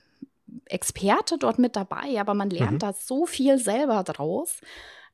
Experte 0.66 1.40
dort 1.40 1.58
mit 1.58 1.76
dabei, 1.76 2.20
aber 2.20 2.36
man 2.36 2.52
lernt 2.52 2.74
mhm. 2.74 2.80
da 2.80 2.94
so 2.94 3.26
viel 3.26 3.58
selber 3.58 4.04
draus. 4.04 4.62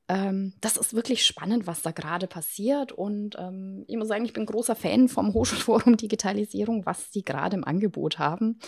Ähm, 0.10 0.52
das 0.60 0.76
ist 0.76 0.94
wirklich 0.94 1.26
spannend, 1.26 1.66
was 1.66 1.82
da 1.82 1.92
gerade 1.92 2.28
passiert. 2.28 2.92
Und 2.92 3.38
ähm, 3.40 3.86
ich 3.88 3.96
muss 3.96 4.10
sagen, 4.10 4.26
ich 4.26 4.34
bin 4.34 4.46
großer 4.46 4.76
Fan 4.76 5.08
vom 5.08 5.34
Hochschulforum 5.34 5.96
Digitalisierung, 5.96 6.86
was 6.86 7.14
sie 7.14 7.24
gerade 7.24 7.56
im 7.56 7.64
Angebot 7.64 8.20
haben 8.20 8.60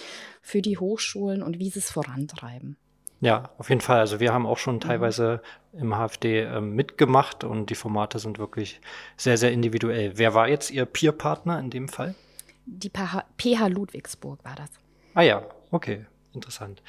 für 0.42 0.62
die 0.62 0.78
Hochschulen 0.78 1.44
und 1.44 1.60
wie 1.60 1.72
sie 1.72 1.80
es 1.80 1.92
vorantreiben. 1.92 2.78
Ja, 3.22 3.50
auf 3.58 3.70
jeden 3.70 3.82
Fall. 3.82 4.00
Also 4.00 4.20
wir 4.20 4.34
haben 4.34 4.46
auch 4.46 4.58
schon 4.58 4.76
mhm. 4.76 4.82
teilweise 4.82 5.42
im 5.74 5.94
HFD 5.94 6.42
äh, 6.42 6.62
mitgemacht 6.62 7.44
und 7.44 7.70
die 7.70 7.76
Formate 7.76 8.20
sind 8.20 8.40
wirklich 8.40 8.80
sehr, 9.18 9.38
sehr 9.38 9.52
individuell. 9.52 10.14
Wer 10.16 10.34
war 10.34 10.48
jetzt 10.48 10.72
Ihr 10.72 10.86
Peer-Partner 10.86 11.60
in 11.60 11.70
dem 11.70 11.90
Fall? 11.90 12.16
Die 12.66 12.90
PH 12.90 13.68
Ludwigsburg 13.68 14.44
war 14.44 14.56
das. 14.56 14.70
Ah 15.16 15.22
ja, 15.22 15.44
okay, 15.72 16.06
interessant. 16.34 16.82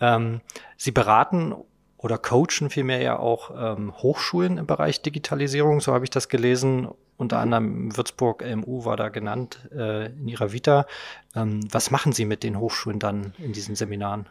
Ähm, 0.00 0.40
Sie 0.76 0.92
beraten 0.92 1.54
oder 1.98 2.18
coachen 2.18 2.70
vielmehr 2.70 3.00
ja 3.00 3.18
auch 3.18 3.50
ähm, 3.56 3.92
Hochschulen 3.96 4.58
im 4.58 4.66
Bereich 4.66 5.02
Digitalisierung, 5.02 5.80
so 5.80 5.92
habe 5.92 6.04
ich 6.04 6.10
das 6.10 6.28
gelesen. 6.28 6.88
Unter 7.16 7.38
anderem 7.38 7.96
Würzburg 7.96 8.42
LMU 8.42 8.84
war 8.84 8.96
da 8.96 9.08
genannt 9.08 9.68
äh, 9.74 10.06
in 10.06 10.28
ihrer 10.28 10.52
Vita. 10.52 10.86
Ähm, 11.34 11.60
was 11.72 11.90
machen 11.90 12.12
Sie 12.12 12.26
mit 12.26 12.42
den 12.42 12.60
Hochschulen 12.60 12.98
dann 12.98 13.32
in 13.38 13.52
diesen 13.52 13.74
Seminaren? 13.74 14.28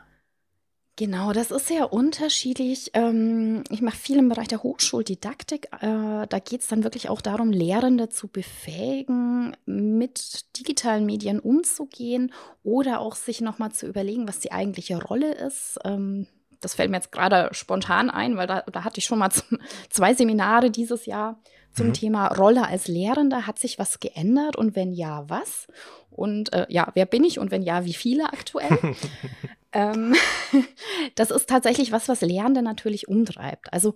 Genau, 0.97 1.33
das 1.33 1.51
ist 1.51 1.67
sehr 1.67 1.91
unterschiedlich. 1.91 2.91
Ähm, 2.93 3.65
ich 3.69 3.81
mache 3.81 3.97
viel 3.97 4.17
im 4.17 4.29
Bereich 4.29 4.47
der 4.47 4.63
Hochschuldidaktik. 4.63 5.67
Äh, 5.81 6.25
da 6.27 6.39
geht 6.39 6.61
es 6.61 6.67
dann 6.67 6.85
wirklich 6.85 7.09
auch 7.09 7.19
darum, 7.19 7.51
Lehrende 7.51 8.07
zu 8.07 8.29
befähigen, 8.29 9.57
mit 9.65 10.57
digitalen 10.57 11.05
Medien 11.05 11.41
umzugehen 11.41 12.31
oder 12.63 13.01
auch 13.01 13.15
sich 13.15 13.41
nochmal 13.41 13.73
zu 13.73 13.87
überlegen, 13.87 14.25
was 14.25 14.39
die 14.39 14.53
eigentliche 14.53 15.01
Rolle 15.01 15.33
ist. 15.33 15.77
Ähm, 15.83 16.27
das 16.61 16.75
fällt 16.75 16.89
mir 16.89 16.97
jetzt 16.97 17.11
gerade 17.11 17.49
spontan 17.51 18.09
ein, 18.09 18.37
weil 18.37 18.47
da, 18.47 18.61
da 18.61 18.85
hatte 18.85 18.99
ich 18.99 19.05
schon 19.05 19.19
mal 19.19 19.31
zwei 19.89 20.13
Seminare 20.13 20.71
dieses 20.71 21.05
Jahr 21.05 21.41
zum 21.73 21.87
mhm. 21.87 21.93
Thema 21.93 22.27
Rolle 22.27 22.65
als 22.67 22.87
Lehrender. 22.87 23.45
Hat 23.45 23.59
sich 23.59 23.77
was 23.79 23.99
geändert 23.99 24.55
und 24.55 24.77
wenn 24.77 24.93
ja, 24.93 25.25
was? 25.27 25.67
Und 26.09 26.53
äh, 26.53 26.65
ja, 26.69 26.89
wer 26.93 27.05
bin 27.05 27.25
ich 27.25 27.37
und 27.37 27.51
wenn 27.51 27.63
ja, 27.63 27.83
wie 27.83 27.93
viele 27.93 28.31
aktuell? 28.31 28.79
ähm, 29.75 30.15
das 31.15 31.29
ist 31.29 31.47
tatsächlich 31.49 31.91
was, 31.91 32.07
was 32.07 32.21
Lernende 32.21 32.63
natürlich 32.63 33.07
umtreibt. 33.07 33.71
Also 33.73 33.93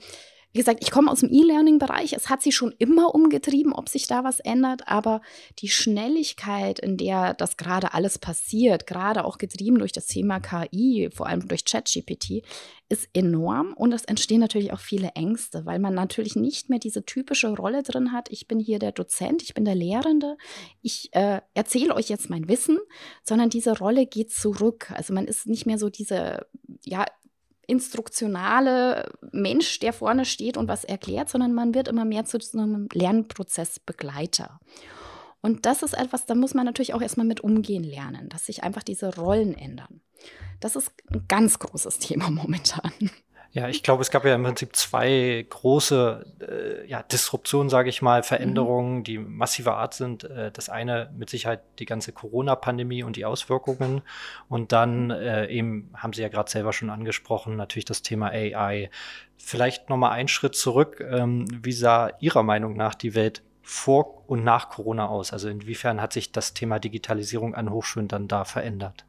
wie 0.52 0.58
gesagt, 0.60 0.80
ich 0.82 0.90
komme 0.90 1.12
aus 1.12 1.20
dem 1.20 1.32
E-Learning-Bereich. 1.32 2.14
Es 2.14 2.30
hat 2.30 2.42
sich 2.42 2.56
schon 2.56 2.74
immer 2.80 3.14
umgetrieben, 3.14 3.72
ob 3.72 3.88
sich 3.88 4.08
da 4.08 4.24
was 4.24 4.40
ändert. 4.40 4.88
Aber 4.88 5.22
die 5.60 5.70
Schnelligkeit, 5.70 6.80
in 6.80 6.98
der 6.98 7.36
das 7.36 7.56
gerade 7.56 7.94
alles 7.94 8.18
passiert, 8.18 8.88
gerade 8.88 9.26
auch 9.26 9.38
getrieben 9.38 9.78
durch 9.78 9.92
das 9.92 10.08
Thema 10.08 10.40
KI, 10.40 11.10
vor 11.14 11.28
allem 11.28 11.48
durch 11.48 11.66
ChatGPT, 11.66 12.44
ist 12.90 13.10
enorm. 13.14 13.74
Und 13.74 13.94
es 13.94 14.06
entstehen 14.06 14.40
natürlich 14.40 14.74
auch 14.74 14.80
viele 14.80 15.10
Ängste, 15.10 15.68
weil 15.68 15.78
man 15.78 15.94
natürlich 15.94 16.36
nicht 16.36 16.70
mehr 16.70 16.80
diese 16.80 17.06
typische 17.06 17.50
Rolle 17.50 17.84
drin 17.84 18.12
hat. 18.12 18.32
Ich 18.32 18.48
bin 18.48 18.60
hier 18.60 18.80
der 18.80 18.92
Dozent, 18.92 19.44
ich 19.44 19.54
bin 19.54 19.66
der 19.66 19.76
Lehrende. 19.76 20.36
Ich 20.82 21.10
äh, 21.14 21.42
erzähle 21.54 21.94
euch 21.94 22.10
jetzt 22.10 22.32
mein 22.32 22.48
Wissen, 22.48 22.80
sondern 23.24 23.52
diese 23.52 23.78
Rolle 23.78 24.08
geht 24.08 24.32
zurück. 24.32 24.92
Also 24.96 25.14
man 25.14 25.28
ist 25.28 25.46
nicht 25.46 25.68
mehr 25.68 25.78
so 25.78 25.90
diese, 25.90 26.48
ja, 26.84 27.06
instruktionale 27.70 29.12
Mensch, 29.32 29.80
der 29.80 29.94
vorne 29.94 30.26
steht 30.26 30.58
und 30.58 30.68
was 30.68 30.84
erklärt, 30.84 31.30
sondern 31.30 31.54
man 31.54 31.74
wird 31.74 31.88
immer 31.88 32.06
mehr 32.06 32.26
zu 32.26 32.40
so 32.40 32.60
einem 32.60 32.88
Lernprozessbegleiter. 32.92 34.60
Und 35.42 35.66
das 35.66 35.84
ist 35.84 35.94
etwas, 35.94 36.26
da 36.26 36.36
muss 36.36 36.54
man 36.54 36.66
natürlich 36.66 36.94
auch 36.94 37.02
erstmal 37.02 37.26
mit 37.26 37.42
umgehen 37.42 37.84
lernen, 37.84 38.28
dass 38.30 38.46
sich 38.46 38.64
einfach 38.64 38.84
diese 38.84 39.16
Rollen 39.16 39.54
ändern. 39.54 40.02
Das 40.60 40.76
ist 40.76 40.92
ein 41.10 41.26
ganz 41.28 41.60
großes 41.60 42.00
Thema 42.00 42.30
momentan. 42.30 42.92
Ja, 43.52 43.68
ich 43.68 43.82
glaube, 43.82 44.04
es 44.04 44.12
gab 44.12 44.26
ja 44.26 44.36
im 44.36 44.44
Prinzip 44.44 44.76
zwei 44.76 45.44
große 45.50 46.26
äh, 46.40 46.88
ja, 46.88 47.02
Disruptionen, 47.02 47.70
sage 47.70 47.90
ich 47.90 48.04
mal, 48.04 48.22
Veränderungen, 48.22 48.98
mhm. 49.00 49.04
die 49.04 49.18
massiver 49.18 49.76
Art 49.78 49.96
sind. 49.96 50.24
Äh, 50.24 50.52
das 50.52 50.70
eine 50.70 51.12
mit 51.18 51.32
Sicherheit 51.32 51.62
die 51.80 51.86
ganze 51.86 52.12
Corona-Pandemie 52.12 53.02
und 53.02 53.16
die 53.16 53.26
Auswirkungen. 53.26 54.04
Und 54.50 54.72
dann 54.72 55.10
äh, 55.10 55.48
eben, 55.48 55.90
haben 55.96 56.14
Sie 56.14 56.22
ja 56.22 56.30
gerade 56.30 56.52
selber 56.52 56.74
schon 56.74 56.92
angesprochen, 56.92 57.56
natürlich 57.56 57.86
das 57.86 58.04
Thema 58.04 58.28
AI. 58.28 58.92
Vielleicht 59.38 59.90
nochmal 59.90 60.12
einen 60.12 60.28
Schritt 60.28 60.56
zurück. 60.56 61.04
Ähm, 61.10 61.46
wie 61.64 61.72
sah 61.72 62.12
Ihrer 62.20 62.44
Meinung 62.44 62.78
nach 62.78 62.94
die 62.94 63.16
Welt 63.16 63.42
vor 63.64 64.30
und 64.30 64.44
nach 64.44 64.70
Corona 64.70 65.08
aus? 65.08 65.34
Also 65.34 65.50
inwiefern 65.50 66.02
hat 66.02 66.14
sich 66.14 66.32
das 66.32 66.54
Thema 66.54 66.78
Digitalisierung 66.78 67.56
an 67.56 67.72
Hochschulen 67.72 68.08
dann 68.08 68.28
da 68.28 68.46
verändert? 68.46 69.06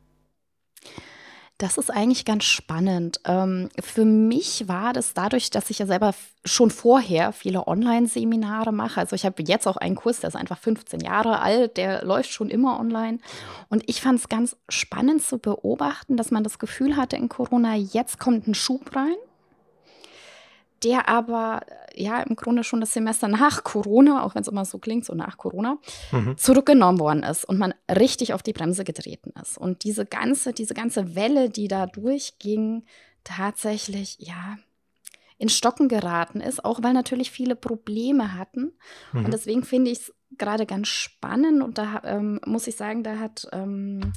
Das 1.60 1.76
ist 1.76 1.90
eigentlich 1.90 2.24
ganz 2.24 2.44
spannend. 2.44 3.20
Ähm, 3.26 3.68
für 3.78 4.06
mich 4.06 4.66
war 4.66 4.94
das 4.94 5.12
dadurch, 5.12 5.50
dass 5.50 5.68
ich 5.68 5.78
ja 5.78 5.84
selber 5.84 6.14
schon 6.42 6.70
vorher 6.70 7.32
viele 7.32 7.68
Online-Seminare 7.68 8.72
mache. 8.72 8.98
Also 8.98 9.14
ich 9.14 9.26
habe 9.26 9.42
jetzt 9.42 9.68
auch 9.68 9.76
einen 9.76 9.94
Kurs, 9.94 10.20
der 10.20 10.28
ist 10.28 10.36
einfach 10.36 10.56
15 10.56 11.00
Jahre 11.00 11.40
alt, 11.40 11.76
der 11.76 12.02
läuft 12.02 12.30
schon 12.30 12.48
immer 12.48 12.80
online. 12.80 13.18
Und 13.68 13.86
ich 13.90 14.00
fand 14.00 14.18
es 14.20 14.30
ganz 14.30 14.56
spannend 14.70 15.22
zu 15.22 15.36
beobachten, 15.36 16.16
dass 16.16 16.30
man 16.30 16.44
das 16.44 16.58
Gefühl 16.58 16.96
hatte 16.96 17.16
in 17.16 17.28
Corona, 17.28 17.74
jetzt 17.74 18.18
kommt 18.18 18.48
ein 18.48 18.54
Schub 18.54 18.96
rein 18.96 19.16
der 20.82 21.08
aber 21.08 21.60
ja 21.94 22.22
im 22.22 22.36
Grunde 22.36 22.64
schon 22.64 22.80
das 22.80 22.92
Semester 22.92 23.28
nach 23.28 23.64
Corona, 23.64 24.24
auch 24.24 24.34
wenn 24.34 24.42
es 24.42 24.48
immer 24.48 24.64
so 24.64 24.78
klingt, 24.78 25.04
so 25.04 25.14
nach 25.14 25.36
Corona, 25.36 25.78
mhm. 26.12 26.36
zurückgenommen 26.36 26.98
worden 26.98 27.22
ist 27.22 27.44
und 27.44 27.58
man 27.58 27.74
richtig 27.90 28.32
auf 28.32 28.42
die 28.42 28.52
Bremse 28.52 28.84
getreten 28.84 29.32
ist. 29.40 29.58
Und 29.58 29.84
diese 29.84 30.06
ganze, 30.06 30.52
diese 30.52 30.74
ganze 30.74 31.14
Welle, 31.14 31.50
die 31.50 31.68
da 31.68 31.86
durchging, 31.86 32.84
tatsächlich, 33.24 34.16
ja, 34.18 34.58
in 35.38 35.48
Stocken 35.48 35.88
geraten 35.88 36.40
ist, 36.40 36.64
auch 36.64 36.82
weil 36.82 36.92
natürlich 36.92 37.30
viele 37.30 37.56
Probleme 37.56 38.34
hatten. 38.34 38.72
Mhm. 39.12 39.24
Und 39.24 39.32
deswegen 39.32 39.64
finde 39.64 39.90
ich 39.90 40.00
es 40.00 40.14
gerade 40.36 40.66
ganz 40.66 40.88
spannend 40.88 41.62
und 41.62 41.78
da 41.78 42.02
ähm, 42.04 42.40
muss 42.44 42.66
ich 42.66 42.76
sagen, 42.76 43.02
da 43.02 43.18
hat 43.18 43.48
ähm, 43.52 44.12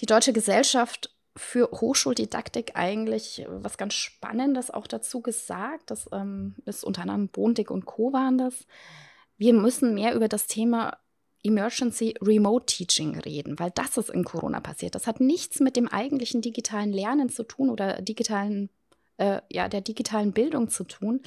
die 0.00 0.06
Deutsche 0.06 0.32
Gesellschaft 0.32 1.15
für 1.36 1.70
Hochschuldidaktik 1.70 2.72
eigentlich 2.74 3.46
was 3.48 3.76
ganz 3.76 3.94
Spannendes 3.94 4.70
auch 4.70 4.86
dazu 4.86 5.20
gesagt. 5.20 5.90
Das 5.90 6.08
ähm, 6.12 6.54
ist 6.64 6.84
unter 6.84 7.02
anderem 7.02 7.28
Bondig 7.28 7.70
und 7.70 7.86
Co. 7.86 8.12
waren 8.12 8.38
das. 8.38 8.66
Wir 9.36 9.52
müssen 9.52 9.94
mehr 9.94 10.14
über 10.14 10.28
das 10.28 10.46
Thema 10.46 10.98
Emergency 11.44 12.14
Remote 12.20 12.66
Teaching 12.66 13.18
reden, 13.20 13.58
weil 13.58 13.70
das 13.70 13.96
ist 13.96 14.10
in 14.10 14.24
Corona 14.24 14.60
passiert. 14.60 14.94
Das 14.94 15.06
hat 15.06 15.20
nichts 15.20 15.60
mit 15.60 15.76
dem 15.76 15.88
eigentlichen 15.88 16.40
digitalen 16.40 16.92
Lernen 16.92 17.28
zu 17.28 17.44
tun 17.44 17.70
oder 17.70 18.02
digitalen, 18.02 18.70
äh, 19.18 19.40
ja, 19.50 19.68
der 19.68 19.82
digitalen 19.82 20.32
Bildung 20.32 20.68
zu 20.68 20.84
tun. 20.84 21.20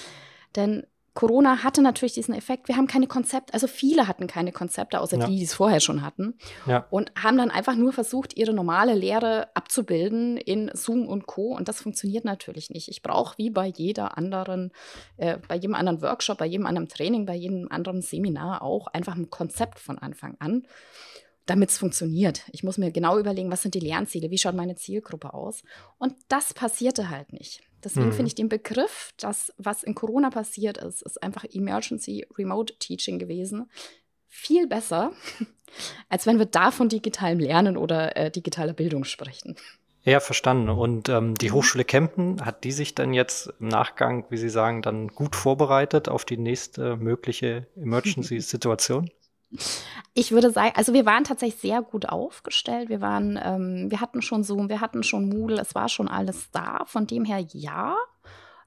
Denn 0.55 0.85
Corona 1.19 1.65
hatte 1.65 1.81
natürlich 1.81 2.13
diesen 2.13 2.33
Effekt, 2.33 2.69
wir 2.69 2.77
haben 2.77 2.87
keine 2.87 3.05
Konzepte, 3.05 3.53
also 3.53 3.67
viele 3.67 4.07
hatten 4.07 4.25
keine 4.25 4.53
Konzepte, 4.53 5.01
außer 5.01 5.17
ja. 5.17 5.27
die, 5.27 5.35
die 5.35 5.43
es 5.43 5.53
vorher 5.53 5.81
schon 5.81 6.01
hatten. 6.01 6.35
Ja. 6.65 6.87
Und 6.91 7.11
haben 7.21 7.37
dann 7.37 7.51
einfach 7.51 7.75
nur 7.75 7.91
versucht, 7.91 8.37
ihre 8.37 8.53
normale 8.53 8.93
Lehre 8.93 9.53
abzubilden 9.53 10.37
in 10.37 10.71
Zoom 10.73 11.09
und 11.09 11.27
Co. 11.27 11.53
Und 11.53 11.67
das 11.67 11.81
funktioniert 11.81 12.23
natürlich 12.23 12.69
nicht. 12.69 12.87
Ich 12.87 13.01
brauche 13.01 13.37
wie 13.37 13.49
bei 13.49 13.65
jeder 13.67 14.17
anderen, 14.17 14.71
äh, 15.17 15.39
bei 15.45 15.55
jedem 15.55 15.75
anderen 15.75 16.01
Workshop, 16.01 16.37
bei 16.37 16.45
jedem 16.45 16.65
anderen 16.65 16.87
Training, 16.87 17.25
bei 17.25 17.35
jedem 17.35 17.69
anderen 17.69 18.01
Seminar 18.01 18.61
auch 18.61 18.87
einfach 18.87 19.17
ein 19.17 19.29
Konzept 19.29 19.77
von 19.77 19.97
Anfang 19.97 20.37
an 20.39 20.63
damit 21.45 21.71
es 21.71 21.79
funktioniert. 21.79 22.43
Ich 22.51 22.63
muss 22.63 22.77
mir 22.77 22.91
genau 22.91 23.17
überlegen, 23.17 23.51
was 23.51 23.63
sind 23.63 23.73
die 23.73 23.79
Lernziele, 23.79 24.29
wie 24.29 24.37
schaut 24.37 24.53
meine 24.53 24.75
Zielgruppe 24.75 25.33
aus. 25.33 25.63
Und 25.97 26.13
das 26.27 26.53
passierte 26.53 27.09
halt 27.09 27.33
nicht. 27.33 27.63
Deswegen 27.83 28.07
mhm. 28.07 28.13
finde 28.13 28.27
ich 28.27 28.35
den 28.35 28.49
Begriff, 28.49 29.13
das, 29.17 29.53
was 29.57 29.83
in 29.83 29.95
Corona 29.95 30.29
passiert 30.29 30.77
ist, 30.77 31.01
ist 31.01 31.21
einfach 31.23 31.45
Emergency 31.51 32.25
Remote 32.37 32.75
Teaching 32.79 33.19
gewesen. 33.19 33.69
Viel 34.27 34.67
besser, 34.67 35.11
als 36.09 36.25
wenn 36.25 36.39
wir 36.39 36.45
da 36.45 36.71
von 36.71 36.89
digitalem 36.89 37.39
Lernen 37.39 37.77
oder 37.77 38.15
äh, 38.17 38.31
digitaler 38.31 38.73
Bildung 38.73 39.05
sprechen. 39.05 39.55
Ja, 40.03 40.19
verstanden. 40.19 40.69
Und 40.69 41.09
ähm, 41.09 41.35
die 41.35 41.51
Hochschule 41.51 41.83
Kempten, 41.83 42.45
hat 42.45 42.63
die 42.63 42.71
sich 42.71 42.95
dann 42.95 43.13
jetzt 43.13 43.53
im 43.59 43.67
Nachgang, 43.67 44.25
wie 44.29 44.37
Sie 44.37 44.49
sagen, 44.49 44.81
dann 44.81 45.09
gut 45.09 45.35
vorbereitet 45.35 46.07
auf 46.07 46.25
die 46.25 46.37
nächste 46.37 46.95
mögliche 46.95 47.67
Emergency-Situation? 47.75 49.09
Ich 50.13 50.31
würde 50.31 50.51
sagen, 50.51 50.73
also 50.75 50.93
wir 50.93 51.05
waren 51.05 51.23
tatsächlich 51.23 51.61
sehr 51.61 51.81
gut 51.81 52.07
aufgestellt. 52.07 52.89
Wir 52.89 53.01
waren, 53.01 53.39
ähm, 53.41 53.89
wir 53.89 54.01
hatten 54.01 54.21
schon 54.21 54.43
Zoom, 54.43 54.69
wir 54.69 54.81
hatten 54.81 55.03
schon 55.03 55.29
Moodle, 55.29 55.59
es 55.59 55.75
war 55.75 55.89
schon 55.89 56.07
alles 56.07 56.51
da. 56.51 56.83
Von 56.85 57.07
dem 57.07 57.25
her 57.25 57.39
ja 57.53 57.95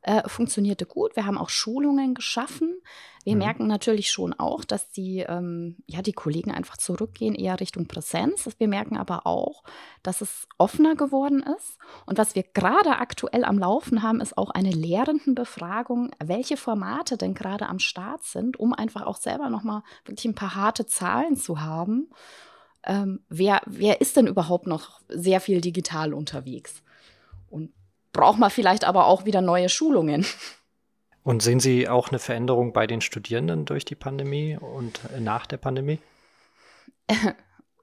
äh, 0.02 0.28
funktionierte 0.28 0.84
gut. 0.84 1.14
Wir 1.14 1.26
haben 1.26 1.38
auch 1.38 1.48
Schulungen 1.48 2.14
geschaffen. 2.14 2.76
Wir 3.24 3.34
mhm. 3.34 3.38
merken 3.38 3.66
natürlich 3.68 4.10
schon 4.10 4.32
auch, 4.32 4.64
dass 4.64 4.90
die, 4.90 5.20
ähm, 5.20 5.76
ja, 5.86 6.02
die 6.02 6.12
Kollegen 6.12 6.50
einfach 6.50 6.76
zurückgehen, 6.76 7.36
eher 7.36 7.60
Richtung 7.60 7.86
Präsenz. 7.86 8.48
Wir 8.58 8.66
merken 8.66 8.96
aber 8.96 9.26
auch, 9.26 9.62
dass 10.02 10.20
es 10.20 10.48
offener 10.58 10.96
geworden 10.96 11.44
ist. 11.56 11.78
Und 12.04 12.18
was 12.18 12.34
wir 12.34 12.42
gerade 12.42 12.98
aktuell 12.98 13.44
am 13.44 13.58
Laufen 13.58 14.02
haben, 14.02 14.20
ist 14.20 14.36
auch 14.36 14.50
eine 14.50 14.72
Lehrendenbefragung, 14.72 16.10
welche 16.18 16.56
Formate 16.56 17.16
denn 17.16 17.34
gerade 17.34 17.68
am 17.68 17.78
Start 17.78 18.24
sind, 18.24 18.58
um 18.58 18.72
einfach 18.72 19.02
auch 19.02 19.16
selber 19.16 19.50
nochmal 19.50 19.82
wirklich 20.04 20.24
ein 20.24 20.34
paar 20.34 20.56
harte 20.56 20.86
Zahlen 20.86 21.36
zu 21.36 21.60
haben. 21.60 22.10
Ähm, 22.84 23.20
wer, 23.28 23.62
wer 23.66 24.00
ist 24.00 24.16
denn 24.16 24.26
überhaupt 24.26 24.66
noch 24.66 25.00
sehr 25.08 25.40
viel 25.40 25.60
digital 25.60 26.12
unterwegs? 26.12 26.82
Und 27.48 27.72
braucht 28.12 28.38
man 28.38 28.50
vielleicht 28.50 28.84
aber 28.84 29.06
auch 29.06 29.24
wieder 29.24 29.40
neue 29.40 29.68
Schulungen. 29.68 30.26
Und 31.24 31.42
sehen 31.42 31.60
Sie 31.60 31.88
auch 31.88 32.08
eine 32.08 32.18
Veränderung 32.18 32.72
bei 32.72 32.86
den 32.86 33.00
Studierenden 33.00 33.64
durch 33.64 33.84
die 33.84 33.94
Pandemie 33.94 34.56
und 34.56 35.00
nach 35.20 35.46
der 35.46 35.56
Pandemie? 35.56 36.00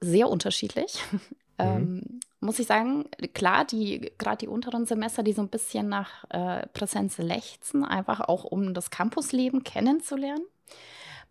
Sehr 0.00 0.28
unterschiedlich. 0.28 0.98
Mhm. 1.12 1.20
Ähm, 1.58 2.20
muss 2.40 2.58
ich 2.58 2.66
sagen, 2.66 3.04
klar, 3.34 3.64
die 3.64 4.12
gerade 4.18 4.38
die 4.38 4.48
unteren 4.48 4.86
Semester, 4.86 5.22
die 5.22 5.32
so 5.32 5.42
ein 5.42 5.48
bisschen 5.48 5.88
nach 5.88 6.24
äh, 6.30 6.66
Präsenz 6.68 7.18
lechzen, 7.18 7.84
einfach 7.84 8.20
auch 8.20 8.44
um 8.44 8.72
das 8.72 8.90
Campusleben 8.90 9.62
kennenzulernen. 9.62 10.44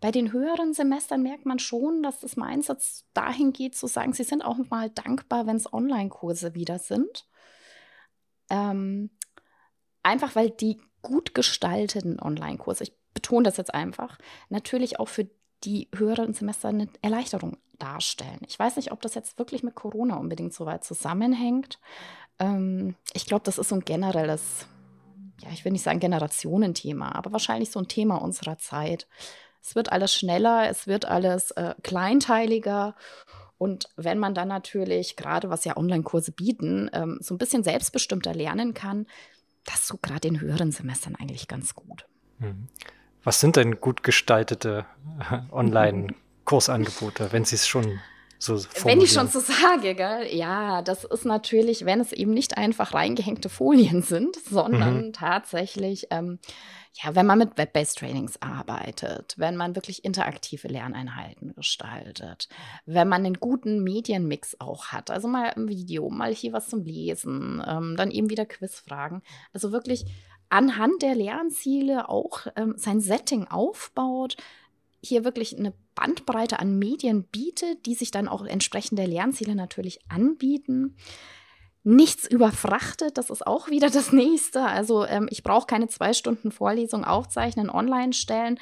Bei 0.00 0.10
den 0.10 0.32
höheren 0.32 0.72
Semestern 0.72 1.22
merkt 1.22 1.46
man 1.46 1.58
schon, 1.58 2.02
dass 2.02 2.20
das 2.20 2.36
Mindset 2.36 2.78
dahin 3.12 3.52
geht, 3.52 3.76
zu 3.76 3.86
sagen, 3.86 4.12
sie 4.14 4.24
sind 4.24 4.42
auch 4.42 4.56
mal 4.70 4.88
dankbar, 4.90 5.46
wenn 5.46 5.56
es 5.56 5.72
Online-Kurse 5.72 6.54
wieder 6.54 6.78
sind. 6.78 7.26
Ähm, 8.50 9.10
einfach 10.02 10.36
weil 10.36 10.50
die 10.50 10.80
gut 11.02 11.34
gestalteten 11.34 12.20
Online-Kurse, 12.20 12.84
ich 12.84 12.92
betone 13.14 13.44
das 13.44 13.56
jetzt 13.56 13.74
einfach, 13.74 14.18
natürlich 14.48 15.00
auch 15.00 15.08
für 15.08 15.28
die 15.64 15.88
höheren 15.94 16.34
Semester 16.34 16.68
eine 16.68 16.88
Erleichterung 17.02 17.56
darstellen. 17.78 18.40
Ich 18.46 18.58
weiß 18.58 18.76
nicht, 18.76 18.92
ob 18.92 19.00
das 19.00 19.14
jetzt 19.14 19.38
wirklich 19.38 19.62
mit 19.62 19.74
Corona 19.74 20.16
unbedingt 20.16 20.54
so 20.54 20.66
weit 20.66 20.84
zusammenhängt. 20.84 21.78
Ähm, 22.38 22.94
ich 23.12 23.26
glaube, 23.26 23.44
das 23.44 23.58
ist 23.58 23.68
so 23.68 23.74
ein 23.74 23.84
generelles, 23.84 24.66
ja, 25.42 25.50
ich 25.52 25.64
will 25.64 25.72
nicht 25.72 25.82
sagen 25.82 26.00
Generationenthema, 26.00 27.12
aber 27.12 27.32
wahrscheinlich 27.32 27.70
so 27.70 27.78
ein 27.80 27.88
Thema 27.88 28.16
unserer 28.16 28.58
Zeit. 28.58 29.06
Es 29.62 29.74
wird 29.74 29.92
alles 29.92 30.14
schneller, 30.14 30.68
es 30.68 30.86
wird 30.86 31.04
alles 31.04 31.50
äh, 31.52 31.74
kleinteiliger. 31.82 32.94
Und 33.60 33.90
wenn 33.96 34.18
man 34.18 34.34
dann 34.34 34.48
natürlich, 34.48 35.16
gerade 35.16 35.50
was 35.50 35.66
ja 35.66 35.76
Online-Kurse 35.76 36.32
bieten, 36.32 36.88
ähm, 36.94 37.18
so 37.20 37.34
ein 37.34 37.38
bisschen 37.38 37.62
selbstbestimmter 37.62 38.32
lernen 38.32 38.72
kann, 38.72 39.06
das 39.66 39.86
so 39.86 39.98
gerade 40.00 40.28
in 40.28 40.40
höheren 40.40 40.72
Semestern 40.72 41.14
eigentlich 41.14 41.46
ganz 41.46 41.74
gut. 41.74 42.06
Mhm. 42.38 42.68
Was 43.22 43.38
sind 43.38 43.56
denn 43.56 43.78
gut 43.78 44.02
gestaltete 44.02 44.86
äh, 45.30 45.40
Online-Kursangebote, 45.52 47.34
wenn 47.34 47.44
Sie 47.44 47.56
es 47.56 47.68
schon 47.68 48.00
so 48.40 48.58
Wenn 48.84 49.02
ich 49.02 49.12
schon 49.12 49.28
so 49.28 49.38
sage, 49.38 49.94
gell? 49.94 50.26
ja, 50.34 50.80
das 50.80 51.04
ist 51.04 51.26
natürlich, 51.26 51.84
wenn 51.84 52.00
es 52.00 52.12
eben 52.12 52.32
nicht 52.32 52.56
einfach 52.56 52.94
reingehängte 52.94 53.50
Folien 53.50 54.02
sind, 54.02 54.34
sondern 54.36 55.08
mhm. 55.08 55.12
tatsächlich, 55.12 56.06
ähm, 56.10 56.38
ja, 56.94 57.14
wenn 57.14 57.26
man 57.26 57.38
mit 57.38 57.58
Web-based 57.58 57.98
Trainings 57.98 58.40
arbeitet, 58.40 59.34
wenn 59.36 59.56
man 59.56 59.76
wirklich 59.76 60.06
interaktive 60.06 60.68
Lerneinheiten 60.68 61.54
gestaltet, 61.54 62.48
wenn 62.86 63.08
man 63.08 63.26
einen 63.26 63.38
guten 63.38 63.82
Medienmix 63.84 64.56
auch 64.58 64.86
hat, 64.86 65.10
also 65.10 65.28
mal 65.28 65.50
ein 65.50 65.68
Video, 65.68 66.08
mal 66.08 66.34
hier 66.34 66.54
was 66.54 66.68
zum 66.68 66.82
Lesen, 66.82 67.62
ähm, 67.66 67.94
dann 67.96 68.10
eben 68.10 68.30
wieder 68.30 68.46
Quizfragen, 68.46 69.22
also 69.52 69.70
wirklich 69.70 70.06
anhand 70.48 71.02
der 71.02 71.14
Lernziele 71.14 72.08
auch 72.08 72.46
ähm, 72.56 72.74
sein 72.76 73.00
Setting 73.00 73.46
aufbaut, 73.48 74.36
hier 75.02 75.24
wirklich 75.24 75.58
eine 75.58 75.72
Bandbreite 75.94 76.58
an 76.58 76.78
Medien 76.78 77.24
bietet, 77.24 77.86
die 77.86 77.94
sich 77.94 78.10
dann 78.10 78.28
auch 78.28 78.44
entsprechend 78.44 78.98
der 78.98 79.06
Lernziele 79.06 79.54
natürlich 79.54 80.00
anbieten. 80.08 80.96
Nichts 81.82 82.30
überfrachtet, 82.30 83.16
das 83.16 83.30
ist 83.30 83.46
auch 83.46 83.68
wieder 83.70 83.88
das 83.90 84.12
nächste. 84.12 84.62
Also 84.62 85.06
ähm, 85.06 85.28
ich 85.30 85.42
brauche 85.42 85.66
keine 85.66 85.88
zwei 85.88 86.12
Stunden 86.12 86.52
Vorlesung 86.52 87.04
aufzeichnen, 87.04 87.70
online 87.70 88.12
stellen. 88.12 88.58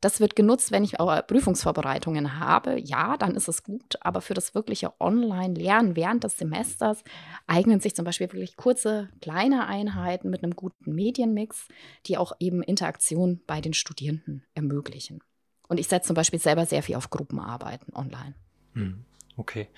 Das 0.00 0.18
wird 0.18 0.34
genutzt, 0.34 0.72
wenn 0.72 0.82
ich 0.82 0.98
auch 0.98 1.24
Prüfungsvorbereitungen 1.28 2.40
habe. 2.40 2.76
Ja, 2.80 3.16
dann 3.16 3.36
ist 3.36 3.46
es 3.46 3.62
gut. 3.62 3.98
Aber 4.00 4.20
für 4.20 4.34
das 4.34 4.52
wirkliche 4.52 4.92
Online-Lernen 5.00 5.94
während 5.94 6.24
des 6.24 6.36
Semesters 6.36 7.04
eignen 7.46 7.78
sich 7.78 7.94
zum 7.94 8.04
Beispiel 8.04 8.26
wirklich 8.26 8.56
kurze, 8.56 9.10
kleine 9.20 9.68
Einheiten 9.68 10.28
mit 10.28 10.42
einem 10.42 10.56
guten 10.56 10.92
Medienmix, 10.92 11.68
die 12.06 12.18
auch 12.18 12.32
eben 12.40 12.64
Interaktion 12.64 13.42
bei 13.46 13.60
den 13.60 13.74
Studierenden 13.74 14.44
ermöglichen. 14.54 15.20
Und 15.72 15.78
ich 15.78 15.88
setze 15.88 16.08
zum 16.08 16.16
Beispiel 16.16 16.38
selber 16.38 16.66
sehr 16.66 16.82
viel 16.82 16.96
auf 16.96 17.08
Gruppenarbeiten 17.08 17.94
online. 17.94 18.34
Hm, 18.74 19.06
okay. 19.38 19.68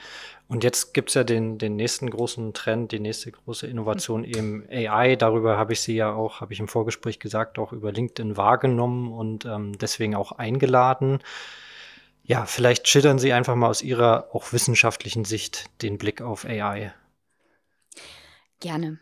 Und 0.48 0.64
jetzt 0.64 0.92
gibt 0.92 1.10
es 1.10 1.14
ja 1.14 1.22
den, 1.22 1.56
den 1.56 1.76
nächsten 1.76 2.10
großen 2.10 2.52
Trend, 2.52 2.90
die 2.90 2.98
nächste 2.98 3.30
große 3.30 3.68
Innovation 3.68 4.24
eben 4.24 4.66
AI. 4.68 5.14
Darüber 5.14 5.56
habe 5.56 5.72
ich 5.72 5.82
Sie 5.82 5.94
ja 5.94 6.12
auch, 6.12 6.40
habe 6.40 6.52
ich 6.52 6.58
im 6.58 6.66
Vorgespräch 6.66 7.20
gesagt, 7.20 7.60
auch 7.60 7.72
über 7.72 7.92
LinkedIn 7.92 8.36
wahrgenommen 8.36 9.12
und 9.12 9.44
ähm, 9.44 9.78
deswegen 9.78 10.16
auch 10.16 10.32
eingeladen. 10.32 11.20
Ja, 12.24 12.44
vielleicht 12.44 12.88
schildern 12.88 13.20
Sie 13.20 13.32
einfach 13.32 13.54
mal 13.54 13.68
aus 13.68 13.80
Ihrer 13.80 14.30
auch 14.32 14.52
wissenschaftlichen 14.52 15.24
Sicht 15.24 15.66
den 15.80 15.96
Blick 15.96 16.22
auf 16.22 16.44
AI. 16.44 16.92
Gerne. 18.58 18.98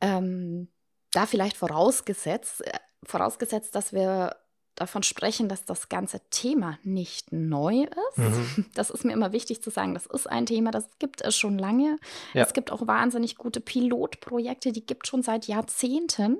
Ähm, 0.00 0.68
da 1.10 1.26
vielleicht 1.26 1.58
vorausgesetzt, 1.58 2.66
äh, 2.66 2.78
vorausgesetzt, 3.04 3.74
dass 3.74 3.92
wir 3.92 4.34
davon 4.74 5.02
sprechen, 5.02 5.48
dass 5.48 5.64
das 5.64 5.88
ganze 5.88 6.20
Thema 6.30 6.78
nicht 6.82 7.32
neu 7.32 7.84
ist. 7.84 8.18
Mhm. 8.18 8.66
Das 8.74 8.90
ist 8.90 9.04
mir 9.04 9.12
immer 9.12 9.32
wichtig 9.32 9.62
zu 9.62 9.70
sagen. 9.70 9.94
Das 9.94 10.06
ist 10.06 10.26
ein 10.26 10.46
Thema, 10.46 10.70
das 10.70 10.86
gibt 10.98 11.22
es 11.22 11.36
schon 11.36 11.58
lange. 11.58 11.98
Ja. 12.32 12.44
Es 12.44 12.52
gibt 12.52 12.72
auch 12.72 12.86
wahnsinnig 12.86 13.36
gute 13.36 13.60
Pilotprojekte, 13.60 14.72
die 14.72 14.84
gibt 14.84 15.06
es 15.06 15.10
schon 15.10 15.22
seit 15.22 15.46
Jahrzehnten. 15.46 16.38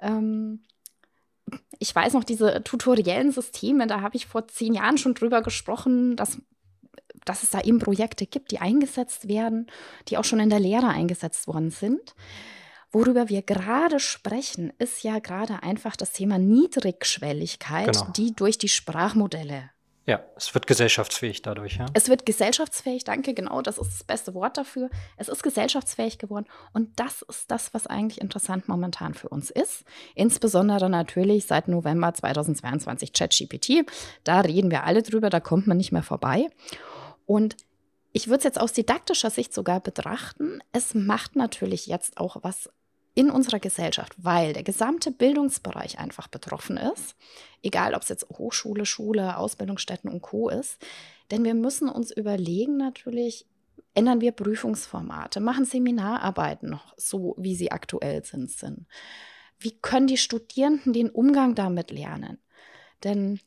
Ähm, 0.00 0.62
ich 1.78 1.94
weiß 1.94 2.12
noch, 2.12 2.24
diese 2.24 2.62
tutoriellen 2.62 3.32
Systeme, 3.32 3.86
da 3.86 4.00
habe 4.00 4.16
ich 4.16 4.26
vor 4.26 4.48
zehn 4.48 4.74
Jahren 4.74 4.98
schon 4.98 5.14
drüber 5.14 5.42
gesprochen, 5.42 6.16
dass, 6.16 6.40
dass 7.24 7.42
es 7.42 7.50
da 7.50 7.60
eben 7.60 7.78
Projekte 7.78 8.26
gibt, 8.26 8.50
die 8.50 8.58
eingesetzt 8.58 9.28
werden, 9.28 9.66
die 10.08 10.18
auch 10.18 10.24
schon 10.24 10.40
in 10.40 10.50
der 10.50 10.60
Lehre 10.60 10.88
eingesetzt 10.88 11.46
worden 11.46 11.70
sind. 11.70 12.14
Worüber 12.90 13.28
wir 13.28 13.42
gerade 13.42 14.00
sprechen, 14.00 14.72
ist 14.78 15.02
ja 15.02 15.18
gerade 15.18 15.62
einfach 15.62 15.96
das 15.96 16.12
Thema 16.12 16.38
Niedrigschwelligkeit, 16.38 17.92
genau. 17.92 18.12
die 18.16 18.34
durch 18.34 18.58
die 18.58 18.68
Sprachmodelle 18.68 19.70
ja, 20.08 20.24
es 20.36 20.54
wird 20.54 20.66
gesellschaftsfähig 20.66 21.42
dadurch, 21.42 21.76
ja. 21.76 21.84
Es 21.92 22.08
wird 22.08 22.24
gesellschaftsfähig, 22.24 23.04
danke, 23.04 23.34
genau, 23.34 23.60
das 23.60 23.76
ist 23.76 23.90
das 23.90 24.04
beste 24.04 24.32
Wort 24.32 24.56
dafür. 24.56 24.88
Es 25.18 25.28
ist 25.28 25.42
gesellschaftsfähig 25.42 26.16
geworden 26.16 26.46
und 26.72 26.98
das 26.98 27.20
ist 27.20 27.50
das, 27.50 27.74
was 27.74 27.86
eigentlich 27.86 28.22
interessant 28.22 28.68
momentan 28.68 29.12
für 29.12 29.28
uns 29.28 29.50
ist. 29.50 29.84
Insbesondere 30.14 30.88
natürlich 30.88 31.44
seit 31.44 31.68
November 31.68 32.14
2022 32.14 33.12
ChatGPT. 33.12 33.84
Da 34.24 34.40
reden 34.40 34.70
wir 34.70 34.84
alle 34.84 35.02
drüber, 35.02 35.28
da 35.28 35.40
kommt 35.40 35.66
man 35.66 35.76
nicht 35.76 35.92
mehr 35.92 36.02
vorbei. 36.02 36.46
Und 37.26 37.58
ich 38.12 38.28
würde 38.28 38.38
es 38.38 38.44
jetzt 38.44 38.58
aus 38.58 38.72
didaktischer 38.72 39.28
Sicht 39.28 39.52
sogar 39.52 39.80
betrachten. 39.80 40.60
Es 40.72 40.94
macht 40.94 41.36
natürlich 41.36 41.86
jetzt 41.86 42.16
auch 42.16 42.38
was 42.40 42.70
in 43.18 43.30
unserer 43.32 43.58
Gesellschaft, 43.58 44.14
weil 44.16 44.52
der 44.52 44.62
gesamte 44.62 45.10
Bildungsbereich 45.10 45.98
einfach 45.98 46.28
betroffen 46.28 46.76
ist, 46.76 47.16
egal 47.64 47.94
ob 47.94 48.02
es 48.02 48.10
jetzt 48.10 48.28
Hochschule, 48.30 48.86
Schule, 48.86 49.36
Ausbildungsstätten 49.38 50.08
und 50.08 50.22
Co 50.22 50.48
ist. 50.48 50.78
Denn 51.32 51.42
wir 51.42 51.54
müssen 51.54 51.88
uns 51.88 52.12
überlegen 52.12 52.76
natürlich, 52.76 53.44
ändern 53.92 54.20
wir 54.20 54.30
Prüfungsformate, 54.30 55.40
machen 55.40 55.64
Seminararbeiten 55.64 56.70
noch 56.70 56.94
so, 56.96 57.34
wie 57.36 57.56
sie 57.56 57.72
aktuell 57.72 58.24
sind. 58.24 58.52
sind. 58.52 58.86
Wie 59.58 59.72
können 59.72 60.06
die 60.06 60.16
Studierenden 60.16 60.92
den 60.92 61.10
Umgang 61.10 61.56
damit 61.56 61.90
lernen? 61.90 62.38
Denn 63.02 63.40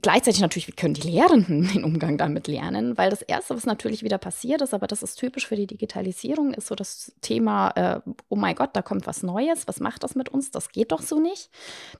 Gleichzeitig 0.00 0.40
natürlich, 0.40 0.68
wie 0.68 0.72
können 0.72 0.94
die 0.94 1.06
Lehrenden 1.06 1.68
den 1.74 1.84
Umgang 1.84 2.16
damit 2.16 2.48
lernen? 2.48 2.96
Weil 2.96 3.10
das 3.10 3.20
Erste, 3.20 3.54
was 3.54 3.66
natürlich 3.66 4.02
wieder 4.02 4.16
passiert 4.16 4.62
ist, 4.62 4.72
aber 4.72 4.86
das 4.86 5.02
ist 5.02 5.16
typisch 5.16 5.46
für 5.46 5.56
die 5.56 5.66
Digitalisierung, 5.66 6.54
ist 6.54 6.68
so 6.68 6.74
das 6.74 7.12
Thema, 7.20 7.70
äh, 7.70 8.00
oh 8.30 8.36
mein 8.36 8.54
Gott, 8.54 8.70
da 8.72 8.80
kommt 8.80 9.06
was 9.06 9.22
Neues, 9.22 9.68
was 9.68 9.80
macht 9.80 10.02
das 10.02 10.14
mit 10.14 10.30
uns? 10.30 10.50
Das 10.50 10.70
geht 10.70 10.92
doch 10.92 11.02
so 11.02 11.20
nicht. 11.20 11.50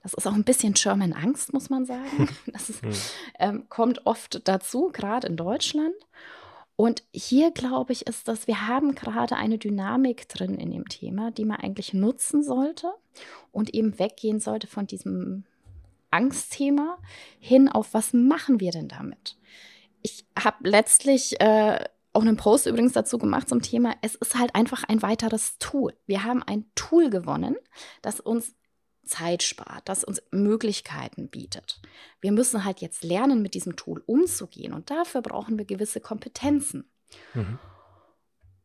Das 0.01 0.15
ist 0.15 0.25
auch 0.25 0.33
ein 0.33 0.43
bisschen 0.43 0.75
Sherman 0.75 1.13
Angst, 1.13 1.53
muss 1.53 1.69
man 1.69 1.85
sagen. 1.85 2.29
Das 2.47 2.69
ist, 2.69 2.81
hm. 2.81 2.91
ähm, 3.39 3.63
kommt 3.69 4.05
oft 4.05 4.47
dazu, 4.47 4.89
gerade 4.91 5.27
in 5.27 5.37
Deutschland. 5.37 5.95
Und 6.75 7.03
hier 7.11 7.51
glaube 7.51 7.93
ich, 7.93 8.07
ist 8.07 8.27
das, 8.27 8.47
wir 8.47 8.67
haben 8.67 8.95
gerade 8.95 9.35
eine 9.35 9.57
Dynamik 9.57 10.27
drin 10.27 10.55
in 10.55 10.71
dem 10.71 10.87
Thema, 10.87 11.31
die 11.31 11.45
man 11.45 11.57
eigentlich 11.57 11.93
nutzen 11.93 12.43
sollte 12.43 12.91
und 13.51 13.73
eben 13.73 13.99
weggehen 13.99 14.39
sollte 14.39 14.67
von 14.67 14.87
diesem 14.87 15.43
Angstthema 16.13 16.97
hin 17.39 17.67
auf, 17.67 17.93
was 17.93 18.13
machen 18.13 18.59
wir 18.59 18.71
denn 18.71 18.87
damit? 18.87 19.37
Ich 20.01 20.25
habe 20.37 20.69
letztlich 20.69 21.39
äh, 21.41 21.83
auch 22.13 22.21
einen 22.21 22.37
Post 22.37 22.67
übrigens 22.67 22.93
dazu 22.93 23.17
gemacht 23.17 23.49
zum 23.49 23.61
Thema, 23.61 23.95
es 24.01 24.15
ist 24.15 24.37
halt 24.37 24.55
einfach 24.55 24.83
ein 24.83 25.01
weiteres 25.01 25.57
Tool. 25.57 25.93
Wir 26.05 26.23
haben 26.23 26.43
ein 26.43 26.65
Tool 26.75 27.09
gewonnen, 27.09 27.55
das 28.01 28.19
uns 28.19 28.55
Zeit 29.03 29.43
spart, 29.43 29.89
das 29.89 30.03
uns 30.03 30.21
Möglichkeiten 30.31 31.27
bietet. 31.27 31.81
Wir 32.21 32.31
müssen 32.31 32.63
halt 32.63 32.79
jetzt 32.79 33.03
lernen, 33.03 33.41
mit 33.41 33.53
diesem 33.53 33.75
Tool 33.75 34.01
umzugehen 34.05 34.73
und 34.73 34.89
dafür 34.89 35.21
brauchen 35.21 35.57
wir 35.57 35.65
gewisse 35.65 35.99
Kompetenzen. 35.99 36.89
Mhm. 37.33 37.59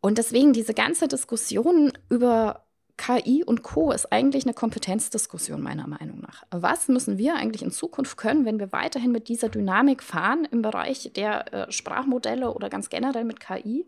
Und 0.01 0.19
deswegen 0.19 0.53
diese 0.53 0.75
ganze 0.75 1.09
Diskussion 1.09 1.93
über 2.09 2.68
KI 2.99 3.43
und 3.45 3.63
Co. 3.63 3.93
ist 3.93 4.13
eigentlich 4.13 4.45
eine 4.45 4.53
Kompetenzdiskussion 4.53 5.63
meiner 5.63 5.87
Meinung 5.87 6.21
nach. 6.21 6.45
Was 6.51 6.89
müssen 6.89 7.17
wir 7.17 7.37
eigentlich 7.37 7.63
in 7.63 7.71
Zukunft 7.71 8.19
können, 8.19 8.45
wenn 8.45 8.59
wir 8.59 8.73
weiterhin 8.73 9.13
mit 9.13 9.29
dieser 9.29 9.49
Dynamik 9.49 10.03
fahren 10.03 10.47
im 10.51 10.61
Bereich 10.61 11.11
der 11.15 11.53
äh, 11.55 11.73
Sprachmodelle 11.73 12.53
oder 12.53 12.69
ganz 12.69 12.91
generell 12.91 13.25
mit 13.25 13.41
KI? 13.41 13.87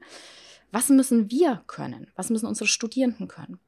Was 0.73 0.89
müssen 0.89 1.31
wir 1.31 1.63
können? 1.67 2.11
Was 2.15 2.31
müssen 2.31 2.47
unsere 2.47 2.69
Studierenden 2.69 3.29
können? 3.29 3.59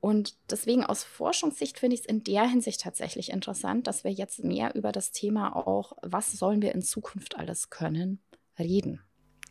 Und 0.00 0.34
deswegen 0.50 0.84
aus 0.84 1.02
Forschungssicht 1.02 1.78
finde 1.78 1.94
ich 1.94 2.02
es 2.02 2.06
in 2.06 2.22
der 2.22 2.46
Hinsicht 2.46 2.82
tatsächlich 2.82 3.30
interessant, 3.30 3.86
dass 3.86 4.04
wir 4.04 4.12
jetzt 4.12 4.44
mehr 4.44 4.74
über 4.74 4.92
das 4.92 5.12
Thema 5.12 5.56
auch, 5.56 5.96
was 6.02 6.32
sollen 6.32 6.60
wir 6.60 6.74
in 6.74 6.82
Zukunft 6.82 7.38
alles 7.38 7.70
können, 7.70 8.20
reden. 8.58 9.00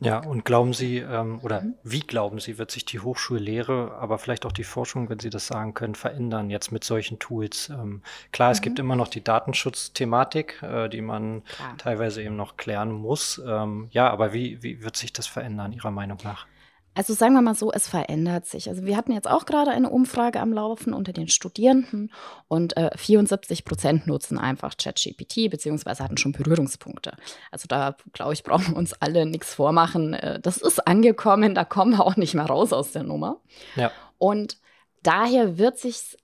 Ja, 0.05 0.19
und 0.19 0.45
glauben 0.45 0.73
Sie, 0.73 0.97
ähm, 0.97 1.39
oder 1.41 1.61
mhm. 1.61 1.75
wie 1.83 2.01
glauben 2.01 2.39
Sie, 2.39 2.57
wird 2.57 2.71
sich 2.71 2.85
die 2.85 2.99
Hochschullehre, 2.99 3.95
aber 3.99 4.17
vielleicht 4.17 4.45
auch 4.45 4.51
die 4.51 4.63
Forschung, 4.63 5.09
wenn 5.09 5.19
Sie 5.19 5.29
das 5.29 5.47
sagen 5.47 5.73
können, 5.73 5.95
verändern 5.95 6.49
jetzt 6.49 6.71
mit 6.71 6.83
solchen 6.83 7.19
Tools? 7.19 7.69
Ähm, 7.69 8.01
klar, 8.31 8.49
mhm. 8.49 8.53
es 8.53 8.61
gibt 8.61 8.77
mhm. 8.77 8.85
immer 8.85 8.95
noch 8.95 9.07
die 9.07 9.23
Datenschutzthematik, 9.23 10.61
äh, 10.61 10.89
die 10.89 11.01
man 11.01 11.43
klar. 11.43 11.77
teilweise 11.77 12.23
eben 12.23 12.35
noch 12.35 12.57
klären 12.57 12.91
muss. 12.91 13.41
Ähm, 13.45 13.87
ja, 13.91 14.09
aber 14.09 14.33
wie, 14.33 14.61
wie 14.61 14.83
wird 14.83 14.95
sich 14.97 15.13
das 15.13 15.27
verändern, 15.27 15.73
Ihrer 15.73 15.91
Meinung 15.91 16.17
nach? 16.23 16.47
Also 16.95 17.13
sagen 17.13 17.33
wir 17.33 17.41
mal 17.41 17.55
so, 17.55 17.71
es 17.71 17.87
verändert 17.87 18.45
sich. 18.45 18.69
Also 18.69 18.85
wir 18.85 18.95
hatten 18.95 19.11
jetzt 19.11 19.27
auch 19.27 19.45
gerade 19.45 19.71
eine 19.71 19.89
Umfrage 19.89 20.39
am 20.39 20.53
Laufen 20.53 20.93
unter 20.93 21.11
den 21.11 21.27
Studierenden 21.27 22.11
und 22.47 22.77
äh, 22.77 22.91
74 22.95 23.65
Prozent 23.65 24.05
nutzen 24.07 24.37
einfach 24.37 24.75
ChatGPT 24.77 25.49
beziehungsweise 25.49 26.03
hatten 26.03 26.17
schon 26.17 26.33
Berührungspunkte. 26.33 27.17
Also 27.51 27.67
da 27.67 27.95
glaube 28.13 28.33
ich, 28.33 28.43
brauchen 28.43 28.73
wir 28.73 28.77
uns 28.77 28.93
alle 28.93 29.25
nichts 29.25 29.53
vormachen. 29.53 30.13
Äh, 30.13 30.39
das 30.39 30.57
ist 30.57 30.87
angekommen, 30.87 31.55
da 31.55 31.65
kommen 31.65 31.93
wir 31.93 32.05
auch 32.05 32.15
nicht 32.15 32.35
mehr 32.35 32.45
raus 32.45 32.73
aus 32.73 32.91
der 32.91 33.03
Nummer. 33.03 33.41
Ja. 33.75 33.91
Und 34.17 34.57
daher 35.01 35.57
wird 35.57 35.79
sich, 35.79 36.17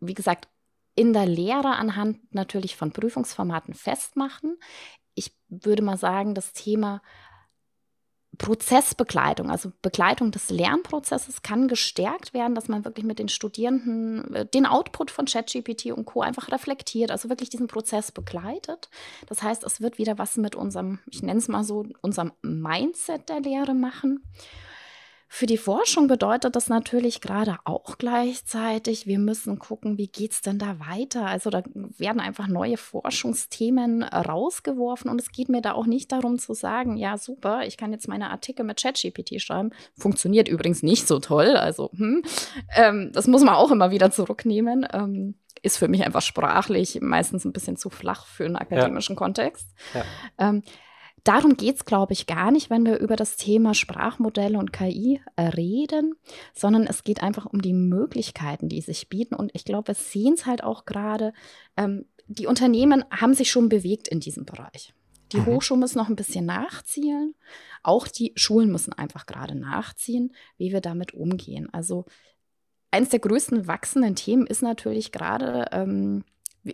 wie 0.00 0.14
gesagt, 0.14 0.48
in 0.96 1.12
der 1.12 1.26
Lehre 1.26 1.76
anhand 1.76 2.34
natürlich 2.34 2.74
von 2.74 2.90
Prüfungsformaten 2.90 3.74
festmachen. 3.74 4.58
Ich 5.14 5.32
würde 5.48 5.82
mal 5.82 5.98
sagen, 5.98 6.34
das 6.34 6.52
Thema 6.52 7.02
Prozessbegleitung, 8.38 9.50
also 9.50 9.72
Begleitung 9.82 10.30
des 10.30 10.50
Lernprozesses 10.50 11.42
kann 11.42 11.68
gestärkt 11.68 12.34
werden, 12.34 12.54
dass 12.54 12.68
man 12.68 12.84
wirklich 12.84 13.04
mit 13.04 13.18
den 13.18 13.28
Studierenden 13.28 14.34
äh, 14.34 14.46
den 14.46 14.66
Output 14.66 15.10
von 15.10 15.26
ChatGPT 15.26 15.86
und 15.86 16.04
Co. 16.04 16.22
einfach 16.22 16.50
reflektiert, 16.50 17.10
also 17.10 17.28
wirklich 17.28 17.50
diesen 17.50 17.66
Prozess 17.66 18.12
begleitet. 18.12 18.88
Das 19.26 19.42
heißt, 19.42 19.64
es 19.64 19.80
wird 19.80 19.98
wieder 19.98 20.18
was 20.18 20.36
mit 20.36 20.54
unserem, 20.54 20.98
ich 21.10 21.22
nenne 21.22 21.38
es 21.38 21.48
mal 21.48 21.64
so, 21.64 21.86
unserem 22.02 22.32
Mindset 22.42 23.28
der 23.28 23.40
Lehre 23.40 23.74
machen. 23.74 24.24
Für 25.28 25.46
die 25.46 25.58
Forschung 25.58 26.06
bedeutet 26.06 26.56
das 26.56 26.68
natürlich 26.68 27.20
gerade 27.20 27.56
auch 27.64 27.98
gleichzeitig, 27.98 29.06
wir 29.06 29.18
müssen 29.18 29.58
gucken, 29.58 29.98
wie 29.98 30.06
geht 30.06 30.32
es 30.32 30.40
denn 30.40 30.58
da 30.58 30.78
weiter? 30.78 31.26
Also 31.26 31.50
da 31.50 31.62
werden 31.74 32.20
einfach 32.20 32.46
neue 32.46 32.76
Forschungsthemen 32.76 34.02
rausgeworfen 34.02 35.10
und 35.10 35.20
es 35.20 35.32
geht 35.32 35.48
mir 35.48 35.60
da 35.60 35.72
auch 35.72 35.86
nicht 35.86 36.12
darum 36.12 36.38
zu 36.38 36.54
sagen, 36.54 36.96
ja 36.96 37.18
super, 37.18 37.66
ich 37.66 37.76
kann 37.76 37.92
jetzt 37.92 38.08
meine 38.08 38.30
Artikel 38.30 38.64
mit 38.64 38.80
ChatGPT 38.80 39.40
schreiben. 39.40 39.70
Funktioniert 39.98 40.48
übrigens 40.48 40.82
nicht 40.82 41.06
so 41.08 41.18
toll, 41.18 41.56
also 41.56 41.90
hm, 41.94 42.22
ähm, 42.76 43.10
das 43.12 43.26
muss 43.26 43.42
man 43.42 43.54
auch 43.54 43.70
immer 43.70 43.90
wieder 43.90 44.10
zurücknehmen. 44.10 44.86
Ähm, 44.92 45.34
ist 45.62 45.78
für 45.78 45.88
mich 45.88 46.04
einfach 46.04 46.22
sprachlich 46.22 47.00
meistens 47.00 47.44
ein 47.44 47.52
bisschen 47.52 47.76
zu 47.76 47.90
flach 47.90 48.26
für 48.26 48.44
einen 48.44 48.56
akademischen 48.56 49.14
ja. 49.14 49.18
Kontext. 49.18 49.68
Ja. 49.94 50.04
Ähm, 50.38 50.62
Darum 51.26 51.56
geht 51.56 51.74
es, 51.74 51.84
glaube 51.84 52.12
ich, 52.12 52.28
gar 52.28 52.52
nicht, 52.52 52.70
wenn 52.70 52.86
wir 52.86 53.00
über 53.00 53.16
das 53.16 53.36
Thema 53.36 53.74
Sprachmodelle 53.74 54.56
und 54.56 54.72
KI 54.72 55.20
reden, 55.36 56.14
sondern 56.54 56.86
es 56.86 57.02
geht 57.02 57.20
einfach 57.20 57.46
um 57.46 57.60
die 57.60 57.72
Möglichkeiten, 57.72 58.68
die 58.68 58.80
sich 58.80 59.08
bieten. 59.08 59.34
Und 59.34 59.50
ich 59.52 59.64
glaube, 59.64 59.88
wir 59.88 59.94
sehen 59.96 60.34
es 60.34 60.46
halt 60.46 60.62
auch 60.62 60.84
gerade, 60.84 61.32
ähm, 61.76 62.04
die 62.28 62.46
Unternehmen 62.46 63.04
haben 63.10 63.34
sich 63.34 63.50
schon 63.50 63.68
bewegt 63.68 64.06
in 64.06 64.20
diesem 64.20 64.44
Bereich. 64.44 64.94
Die 65.32 65.38
mhm. 65.38 65.46
Hochschulen 65.46 65.80
müssen 65.80 65.98
noch 65.98 66.08
ein 66.08 66.14
bisschen 66.14 66.46
nachziehen. 66.46 67.34
Auch 67.82 68.06
die 68.06 68.32
Schulen 68.36 68.70
müssen 68.70 68.92
einfach 68.92 69.26
gerade 69.26 69.56
nachziehen, 69.56 70.32
wie 70.58 70.72
wir 70.72 70.80
damit 70.80 71.12
umgehen. 71.12 71.68
Also 71.72 72.04
eines 72.92 73.08
der 73.08 73.18
größten 73.18 73.66
wachsenden 73.66 74.14
Themen 74.14 74.46
ist 74.46 74.62
natürlich 74.62 75.10
gerade 75.10 75.66
ähm, 75.72 76.22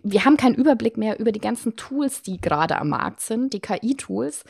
wir 0.02 0.24
haben 0.24 0.36
keinen 0.36 0.54
Überblick 0.54 0.96
mehr 0.96 1.18
über 1.18 1.32
die 1.32 1.40
ganzen 1.40 1.76
Tools, 1.76 2.22
die 2.22 2.40
gerade 2.40 2.78
am 2.78 2.88
Markt 2.90 3.20
sind, 3.20 3.52
die 3.52 3.60
KI-Tools. 3.60 4.44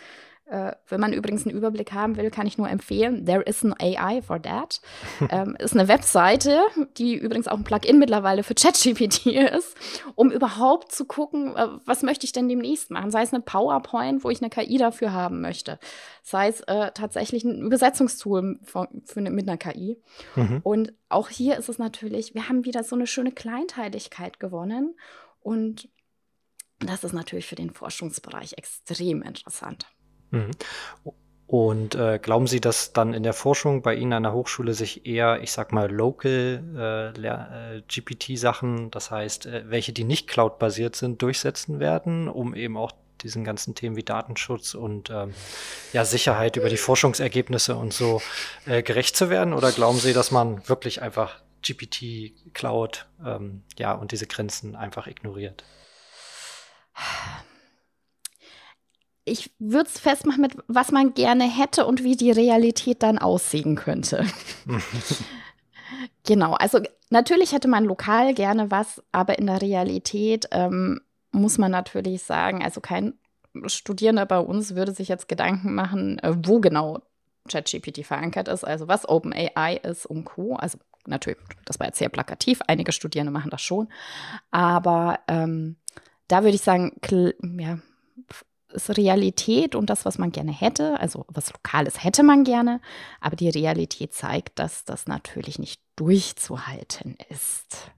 Äh, 0.52 0.72
wenn 0.88 1.00
man 1.00 1.14
übrigens 1.14 1.46
einen 1.46 1.56
Überblick 1.56 1.92
haben 1.92 2.16
will, 2.16 2.30
kann 2.30 2.46
ich 2.46 2.58
nur 2.58 2.68
empfehlen, 2.68 3.24
There 3.24 3.42
is 3.42 3.64
an 3.64 3.74
AI 3.80 4.20
for 4.20 4.42
that. 4.42 4.82
ähm, 5.30 5.56
ist 5.58 5.74
eine 5.74 5.88
Webseite, 5.88 6.60
die 6.98 7.14
übrigens 7.14 7.48
auch 7.48 7.56
ein 7.56 7.64
Plugin 7.64 7.98
mittlerweile 7.98 8.42
für 8.42 8.54
ChatGPT 8.54 9.26
ist, 9.26 9.74
um 10.14 10.30
überhaupt 10.30 10.92
zu 10.92 11.06
gucken, 11.06 11.56
äh, 11.56 11.68
was 11.86 12.02
möchte 12.02 12.26
ich 12.26 12.32
denn 12.32 12.48
demnächst 12.48 12.90
machen. 12.90 13.10
Sei 13.10 13.22
es 13.22 13.32
eine 13.32 13.42
PowerPoint, 13.42 14.24
wo 14.24 14.30
ich 14.30 14.42
eine 14.42 14.50
KI 14.50 14.76
dafür 14.76 15.12
haben 15.12 15.40
möchte. 15.40 15.78
Sei 16.22 16.48
es 16.48 16.60
äh, 16.62 16.90
tatsächlich 16.92 17.44
ein 17.44 17.62
Übersetzungstool 17.62 18.58
für 18.64 18.88
eine, 19.16 19.30
mit 19.30 19.48
einer 19.48 19.56
KI. 19.56 19.96
Mhm. 20.36 20.60
Und 20.64 20.92
auch 21.08 21.30
hier 21.30 21.56
ist 21.56 21.70
es 21.70 21.78
natürlich, 21.78 22.34
wir 22.34 22.50
haben 22.50 22.66
wieder 22.66 22.84
so 22.84 22.94
eine 22.94 23.06
schöne 23.06 23.32
Kleinteiligkeit 23.32 24.38
gewonnen. 24.38 24.96
Und 25.42 25.88
das 26.78 27.04
ist 27.04 27.12
natürlich 27.12 27.46
für 27.46 27.54
den 27.54 27.70
Forschungsbereich 27.70 28.54
extrem 28.56 29.22
interessant. 29.22 29.86
Mhm. 30.30 30.50
Und 31.46 31.94
äh, 31.94 32.18
glauben 32.18 32.46
Sie, 32.46 32.62
dass 32.62 32.94
dann 32.94 33.12
in 33.12 33.22
der 33.22 33.34
Forschung 33.34 33.82
bei 33.82 33.94
Ihnen 33.94 34.14
an 34.14 34.22
der 34.22 34.32
Hochschule 34.32 34.72
sich 34.72 35.04
eher, 35.04 35.42
ich 35.42 35.52
sag 35.52 35.70
mal, 35.70 35.92
local 35.92 37.12
äh, 37.14 37.76
äh, 37.76 37.82
GPT-Sachen, 37.82 38.90
das 38.90 39.10
heißt, 39.10 39.46
äh, 39.46 39.64
welche, 39.66 39.92
die 39.92 40.04
nicht 40.04 40.28
cloud-basiert 40.28 40.96
sind, 40.96 41.20
durchsetzen 41.20 41.78
werden, 41.78 42.28
um 42.28 42.54
eben 42.54 42.78
auch 42.78 42.92
diesen 43.20 43.44
ganzen 43.44 43.74
Themen 43.74 43.96
wie 43.96 44.02
Datenschutz 44.02 44.74
und 44.74 45.10
ähm, 45.10 45.34
ja, 45.92 46.06
Sicherheit 46.06 46.56
über 46.56 46.70
die 46.70 46.78
Forschungsergebnisse 46.78 47.76
und 47.76 47.92
so 47.92 48.22
äh, 48.64 48.82
gerecht 48.82 49.14
zu 49.14 49.28
werden? 49.28 49.52
Oder 49.52 49.72
glauben 49.72 49.98
Sie, 49.98 50.14
dass 50.14 50.30
man 50.30 50.66
wirklich 50.70 51.02
einfach 51.02 51.42
GPT, 51.62 52.52
Cloud, 52.54 53.06
ähm, 53.24 53.62
ja, 53.78 53.92
und 53.92 54.12
diese 54.12 54.26
Grenzen 54.26 54.76
einfach 54.76 55.06
ignoriert? 55.06 55.64
Ich 59.24 59.52
würde 59.58 59.88
es 59.88 60.00
festmachen 60.00 60.40
mit, 60.40 60.56
was 60.66 60.90
man 60.90 61.14
gerne 61.14 61.44
hätte 61.44 61.86
und 61.86 62.02
wie 62.02 62.16
die 62.16 62.32
Realität 62.32 63.02
dann 63.02 63.18
aussehen 63.18 63.76
könnte. 63.76 64.26
genau, 66.24 66.54
also 66.54 66.80
natürlich 67.10 67.52
hätte 67.52 67.68
man 67.68 67.84
lokal 67.84 68.34
gerne 68.34 68.70
was, 68.70 69.00
aber 69.12 69.38
in 69.38 69.46
der 69.46 69.62
Realität 69.62 70.48
ähm, 70.50 71.00
muss 71.30 71.58
man 71.58 71.70
natürlich 71.70 72.22
sagen, 72.24 72.64
also 72.64 72.80
kein 72.80 73.14
Studierender 73.66 74.26
bei 74.26 74.38
uns 74.38 74.74
würde 74.74 74.92
sich 74.92 75.08
jetzt 75.08 75.28
Gedanken 75.28 75.74
machen, 75.74 76.18
äh, 76.18 76.34
wo 76.44 76.60
genau 76.60 77.00
ChatGPT 77.48 78.04
verankert 78.04 78.48
ist, 78.48 78.64
also 78.64 78.88
was 78.88 79.08
OpenAI 79.08 79.76
ist 79.82 80.06
und 80.06 80.24
Co. 80.24 80.56
Also 80.56 80.78
natürlich, 81.06 81.38
das 81.64 81.78
war 81.80 81.86
jetzt 81.86 81.98
sehr 81.98 82.08
plakativ, 82.08 82.60
einige 82.66 82.92
Studierende 82.92 83.32
machen 83.32 83.50
das 83.50 83.62
schon, 83.62 83.88
aber 84.50 85.20
ähm, 85.28 85.76
da 86.28 86.42
würde 86.42 86.54
ich 86.54 86.62
sagen, 86.62 86.92
ja, 87.58 87.78
ist 88.72 88.96
Realität 88.96 89.74
und 89.74 89.90
das, 89.90 90.04
was 90.04 90.18
man 90.18 90.32
gerne 90.32 90.52
hätte, 90.52 90.98
also 90.98 91.26
was 91.28 91.52
Lokales 91.52 92.02
hätte 92.02 92.22
man 92.22 92.44
gerne, 92.44 92.80
aber 93.20 93.36
die 93.36 93.50
Realität 93.50 94.14
zeigt, 94.14 94.58
dass 94.58 94.84
das 94.84 95.06
natürlich 95.06 95.58
nicht 95.58 95.80
durchzuhalten 95.96 97.16
ist. 97.28 97.90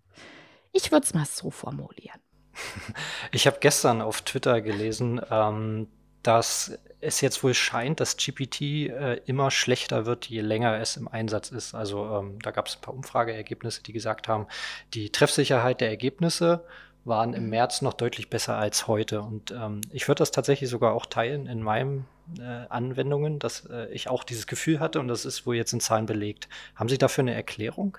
Ich 0.73 0.91
würde 0.91 1.05
es 1.05 1.15
mal 1.15 1.27
so 1.27 1.51
formulieren. 1.51 2.21
Ich 3.33 3.47
habe 3.47 3.59
gestern 3.61 4.01
auf 4.01 4.23
Twitter 4.23 4.61
gelesen, 4.61 5.21
ähm, 5.31 5.89
dass 6.23 6.79
es 7.05 7.21
jetzt 7.21 7.43
wohl 7.43 7.55
scheint, 7.55 8.01
dass 8.01 8.17
GPT 8.17 8.61
äh, 8.61 9.21
immer 9.27 9.51
schlechter 9.51 10.07
wird, 10.07 10.27
je 10.27 10.41
länger 10.41 10.79
es 10.81 10.97
im 10.97 11.09
Einsatz 11.09 11.51
ist. 11.51 11.75
Also 11.75 12.07
ähm, 12.19 12.39
da 12.41 12.51
gab 12.51 12.67
es 12.67 12.77
ein 12.77 12.81
paar 12.81 12.95
Umfrageergebnisse, 12.95 13.83
die 13.83 13.93
gesagt 13.93 14.29
haben, 14.29 14.47
die 14.95 15.11
Treffsicherheit 15.11 15.81
der 15.81 15.89
Ergebnisse 15.89 16.65
waren 17.05 17.35
im 17.35 17.45
mhm. 17.45 17.51
März 17.51 17.83
noch 17.83 17.95
deutlich 17.95 18.31
besser 18.31 18.57
als 18.57 18.87
heute. 18.89 19.23
Und 19.23 19.51
ähm, 19.51 19.83
ich 19.91 20.09
würde 20.09 20.21
das 20.21 20.31
tatsächlich 20.31 20.71
sogar 20.71 20.95
auch 20.95 21.07
teilen 21.07 21.47
in 21.47 21.63
meinen 21.63 22.07
äh, 22.39 22.43
Anwendungen, 22.43 23.39
dass 23.39 23.67
äh, 23.67 23.93
ich 23.93 24.09
auch 24.09 24.25
dieses 24.25 24.47
Gefühl 24.47 24.81
hatte 24.81 25.01
und 25.01 25.09
das 25.09 25.25
ist 25.25 25.47
wohl 25.47 25.57
jetzt 25.57 25.73
in 25.73 25.81
Zahlen 25.81 26.07
belegt. 26.07 26.49
Haben 26.75 26.89
Sie 26.89 26.99
dafür 26.99 27.23
eine 27.23 27.35
Erklärung? 27.35 27.99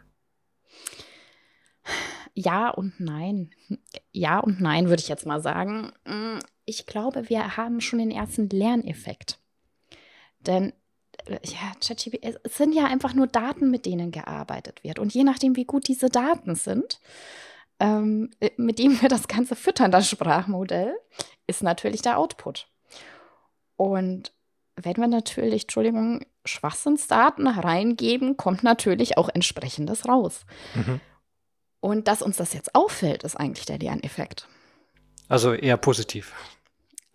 Ja 2.34 2.70
und 2.70 3.00
nein. 3.00 3.52
Ja 4.12 4.39
und 4.39 4.60
nein, 4.60 4.89
würde 4.89 5.02
ich 5.02 5.08
jetzt 5.08 5.26
mal 5.26 5.41
sagen. 5.41 5.94
Ich 6.65 6.86
glaube, 6.86 7.30
wir 7.30 7.58
haben 7.58 7.82
schon 7.82 7.99
den 7.99 8.12
ersten 8.12 8.49
Lerneffekt. 8.49 9.39
Denn 10.39 10.73
äh, 11.25 11.39
ja, 11.43 11.71
ChatGPT, 11.80 12.19
es 12.43 12.58
sind 12.58 12.73
ja 12.73 12.86
einfach 12.86 13.13
nur 13.13 13.28
Daten, 13.28 13.71
mit 13.71 13.86
denen 13.86 14.12
gearbeitet 14.12 14.84
wird. 14.84 14.99
Und 14.99 15.13
je 15.13 15.23
nachdem, 15.23 15.56
wie 15.56 15.65
gut 15.65 15.88
diese 15.88 16.10
Daten 16.10 16.56
sind, 16.56 16.99
ähm, 17.80 18.32
äh, 18.39 18.51
mit 18.58 18.80
dem 18.80 19.01
wir 19.01 19.10
das 19.10 19.28
Ganze 19.28 19.56
füttern, 19.56 19.91
das 19.91 20.10
Sprachmodell, 20.10 20.95
ist 21.47 21.63
natürlich 21.63 22.01
der 22.01 22.17
Output. 22.17 22.67
Und 23.75 24.34
wenn 24.75 24.97
wir 24.97 25.08
natürlich, 25.08 25.63
Entschuldigung, 25.63 26.25
Schwachsinnsdaten 26.45 27.47
reingeben, 27.47 28.38
kommt 28.38 28.63
natürlich 28.63 29.17
auch 29.17 29.30
entsprechendes 29.30 30.08
raus. 30.08 30.45
Mhm. 30.75 30.99
Und 31.80 32.08
dass 32.08 32.21
uns 32.21 32.38
das 32.38 32.54
jetzt 32.54 32.73
auffällt, 32.75 33.23
ist 33.23 33.36
eigentlich 33.36 33.65
der 33.65 33.78
Lerneffekt. 33.78 34.47
Also 35.28 35.54
eher 35.54 35.78
positiv. 35.78 36.34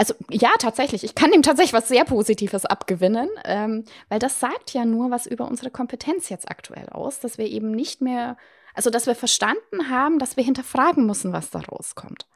Also 0.01 0.15
ja, 0.31 0.49
tatsächlich. 0.59 1.05
Ich 1.05 1.15
kann 1.15 1.31
ihm 1.31 1.43
tatsächlich 1.43 1.75
was 1.75 1.89
sehr 1.89 2.07
Positives 2.07 2.65
abgewinnen, 2.65 3.29
ähm, 3.45 3.85
weil 4.09 4.19
das 4.19 4.41
sagt 4.41 4.73
ja 4.73 4.87
nur 4.87 5.11
was 5.11 5.27
über 5.27 5.47
unsere 5.47 5.71
Kompetenz 5.71 6.31
jetzt 6.31 6.51
aktuell 6.51 6.89
aus, 6.89 7.21
dass 7.21 7.37
wir 7.37 7.45
eben 7.45 7.71
nicht 7.73 8.01
mehr, 8.01 8.39
also 8.73 8.89
dass 8.89 9.07
wir 9.07 9.15
verstanden 9.15 9.91
haben, 9.91 10.19
dass 10.19 10.39
wir 10.39 10.43
hinterfragen 10.43 11.05
müssen, 11.05 11.35
was 11.35 11.51
da 11.51 11.61
rauskommt. 11.61 12.27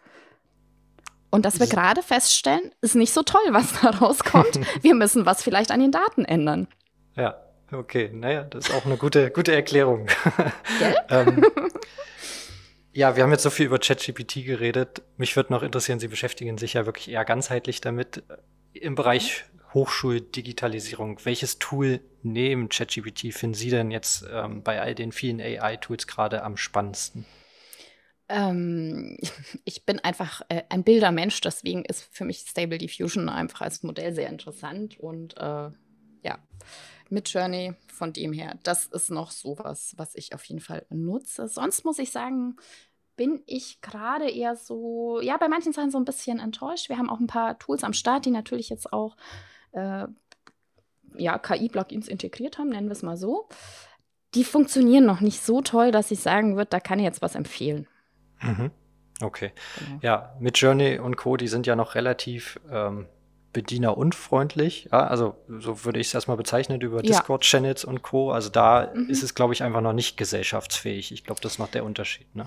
Und 1.30 1.46
dass 1.46 1.58
wir 1.58 1.66
gerade 1.66 2.02
feststellen, 2.02 2.70
ist 2.82 2.96
nicht 2.96 3.14
so 3.14 3.22
toll, 3.22 3.40
was 3.48 3.80
da 3.80 3.88
rauskommt. 3.88 4.60
wir 4.82 4.94
müssen 4.94 5.24
was 5.24 5.42
vielleicht 5.42 5.70
an 5.70 5.80
den 5.80 5.90
Daten 5.90 6.26
ändern. 6.26 6.68
Ja, 7.16 7.34
okay. 7.72 8.10
Naja, 8.12 8.42
das 8.42 8.68
ist 8.68 8.74
auch 8.74 8.84
eine 8.84 8.98
gute, 8.98 9.30
gute 9.30 9.54
Erklärung. 9.54 10.08
ähm, 11.08 11.42
ja, 12.94 13.16
wir 13.16 13.24
haben 13.24 13.32
jetzt 13.32 13.42
so 13.42 13.50
viel 13.50 13.66
über 13.66 13.78
ChatGPT 13.78 14.44
geredet. 14.46 15.02
Mich 15.16 15.34
würde 15.34 15.52
noch 15.52 15.62
interessieren, 15.62 15.98
Sie 15.98 16.08
beschäftigen 16.08 16.58
sich 16.58 16.74
ja 16.74 16.86
wirklich 16.86 17.10
eher 17.10 17.24
ganzheitlich 17.24 17.80
damit. 17.80 18.22
Im 18.72 18.94
Bereich 18.94 19.44
Hochschuldigitalisierung. 19.74 21.18
Welches 21.24 21.58
Tool 21.58 22.00
neben 22.22 22.68
ChatGPT 22.68 23.34
finden 23.34 23.54
Sie 23.54 23.70
denn 23.70 23.90
jetzt 23.90 24.24
ähm, 24.32 24.62
bei 24.62 24.80
all 24.80 24.94
den 24.94 25.10
vielen 25.10 25.40
AI-Tools 25.40 26.06
gerade 26.06 26.44
am 26.44 26.56
spannendsten? 26.56 27.26
Ähm, 28.28 29.18
ich 29.64 29.84
bin 29.84 29.98
einfach 29.98 30.42
äh, 30.48 30.62
ein 30.68 30.84
Bildermensch, 30.84 31.40
deswegen 31.40 31.84
ist 31.84 32.08
für 32.12 32.24
mich 32.24 32.38
Stable 32.48 32.78
Diffusion 32.78 33.28
einfach 33.28 33.62
als 33.62 33.82
Modell 33.82 34.14
sehr 34.14 34.28
interessant 34.28 34.98
und 35.00 35.36
äh, 35.36 35.70
ja, 36.22 36.38
mit 37.14 37.32
Journey 37.32 37.74
von 37.86 38.12
dem 38.12 38.32
her, 38.32 38.58
das 38.62 38.86
ist 38.86 39.10
noch 39.10 39.30
sowas, 39.30 39.94
was 39.96 40.14
ich 40.14 40.34
auf 40.34 40.44
jeden 40.44 40.60
Fall 40.60 40.84
nutze. 40.90 41.48
Sonst 41.48 41.84
muss 41.84 41.98
ich 41.98 42.10
sagen, 42.10 42.56
bin 43.16 43.42
ich 43.46 43.80
gerade 43.80 44.28
eher 44.28 44.56
so, 44.56 45.20
ja, 45.20 45.36
bei 45.36 45.48
manchen 45.48 45.72
Sachen 45.72 45.90
so 45.90 45.98
ein 45.98 46.04
bisschen 46.04 46.40
enttäuscht. 46.40 46.88
Wir 46.88 46.98
haben 46.98 47.08
auch 47.08 47.20
ein 47.20 47.28
paar 47.28 47.58
Tools 47.58 47.84
am 47.84 47.92
Start, 47.92 48.26
die 48.26 48.30
natürlich 48.30 48.68
jetzt 48.68 48.92
auch 48.92 49.16
äh, 49.72 50.06
ja, 51.16 51.38
KI-Plugins 51.38 52.08
integriert 52.08 52.58
haben, 52.58 52.70
nennen 52.70 52.88
wir 52.88 52.92
es 52.92 53.02
mal 53.02 53.16
so. 53.16 53.48
Die 54.34 54.44
funktionieren 54.44 55.06
noch 55.06 55.20
nicht 55.20 55.40
so 55.40 55.62
toll, 55.62 55.92
dass 55.92 56.10
ich 56.10 56.20
sagen 56.20 56.56
würde, 56.56 56.70
da 56.70 56.80
kann 56.80 56.98
ich 56.98 57.04
jetzt 57.04 57.22
was 57.22 57.36
empfehlen. 57.36 57.86
Mhm. 58.40 58.72
Okay. 59.20 59.52
Genau. 59.78 60.00
Ja, 60.02 60.36
mit 60.40 60.58
Journey 60.58 60.98
und 60.98 61.16
Co., 61.16 61.36
die 61.36 61.46
sind 61.46 61.68
ja 61.68 61.76
noch 61.76 61.94
relativ 61.94 62.58
ähm, 62.68 63.06
bedienerunfreundlich. 63.54 64.90
Ja, 64.92 65.06
also 65.06 65.36
so 65.48 65.86
würde 65.86 65.98
ich 65.98 66.08
es 66.08 66.14
erstmal 66.14 66.36
bezeichnen 66.36 66.82
über 66.82 66.96
ja. 66.96 67.02
Discord-Channels 67.02 67.86
und 67.86 68.02
Co. 68.02 68.30
Also 68.30 68.50
da 68.50 68.92
mhm. 68.92 69.08
ist 69.08 69.22
es, 69.22 69.34
glaube 69.34 69.54
ich, 69.54 69.62
einfach 69.62 69.80
noch 69.80 69.94
nicht 69.94 70.18
gesellschaftsfähig. 70.18 71.10
Ich 71.12 71.24
glaube, 71.24 71.40
das 71.40 71.52
ist 71.52 71.58
noch 71.58 71.70
der 71.70 71.84
Unterschied. 71.84 72.36
Ne? 72.36 72.46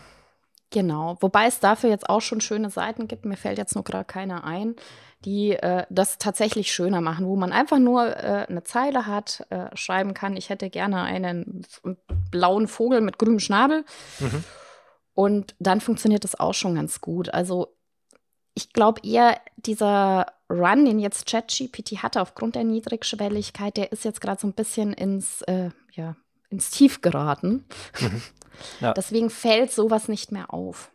Genau, 0.70 1.17
wobei 1.22 1.48
es 1.48 1.60
dafür 1.60 1.89
jetzt 1.89 2.10
auch 2.10 2.22
schon 2.22 2.41
schöne 2.41 2.70
Seiten 2.70 3.08
gibt, 3.08 3.26
mir 3.26 3.38
fällt 3.38 3.58
jetzt 3.58 3.74
nur 3.74 3.86
gerade 3.86 4.04
keiner 4.04 4.43
ein, 4.43 4.76
die 5.24 5.54
äh, 5.54 5.86
das 5.89 6.17
tatsächlich 6.17 6.74
schöner 6.74 7.00
machen, 7.00 7.26
wo 7.26 7.38
man 7.38 7.54
einfach 7.54 7.80
nur 7.80 8.06
äh, 8.06 8.46
eine 8.50 8.63
Zeile 8.63 9.08
hat, 9.08 9.48
äh, 9.50 9.76
schreiben 9.76 10.13
kann, 10.13 10.36
ich 10.36 10.50
hätte 10.50 10.70
gerne 10.70 11.04
einen 11.04 11.65
blauen 12.32 12.67
Vogel 12.67 13.02
mit 13.02 13.17
grünem 13.17 13.39
Schnabel. 13.39 13.86
Mhm. 14.20 14.43
Und 15.13 15.56
dann 15.58 15.82
funktioniert 15.82 16.26
das 16.26 16.39
auch 16.39 16.54
schon 16.54 16.76
ganz 16.76 17.02
gut. 17.02 17.34
Also 17.34 17.77
ich 18.58 18.74
glaube 18.74 19.02
eher, 19.04 19.39
dieser 19.56 20.26
Run, 20.50 20.86
den 20.86 20.98
jetzt 20.98 21.28
ChatGPT 21.28 22.02
hatte 22.02 22.22
aufgrund 22.22 22.56
der 22.56 22.63
Niedrigschwelligkeit, 22.63 23.78
der 23.78 23.91
ist 23.91 24.04
jetzt 24.04 24.20
gerade 24.20 24.41
so 24.41 24.48
ein 24.48 24.54
bisschen 24.54 24.93
ins, 24.93 25.43
äh, 25.43 25.70
ja, 25.93 26.15
ins 26.50 26.72
Tief 26.72 27.02
geraten. 27.02 27.65
Mhm. 28.02 28.22
Ja. 28.80 28.91
Deswegen 28.91 29.30
fällt 29.30 29.72
sowas 29.72 30.08
nicht 30.08 30.32
mehr 30.32 30.52
auf. 30.52 30.91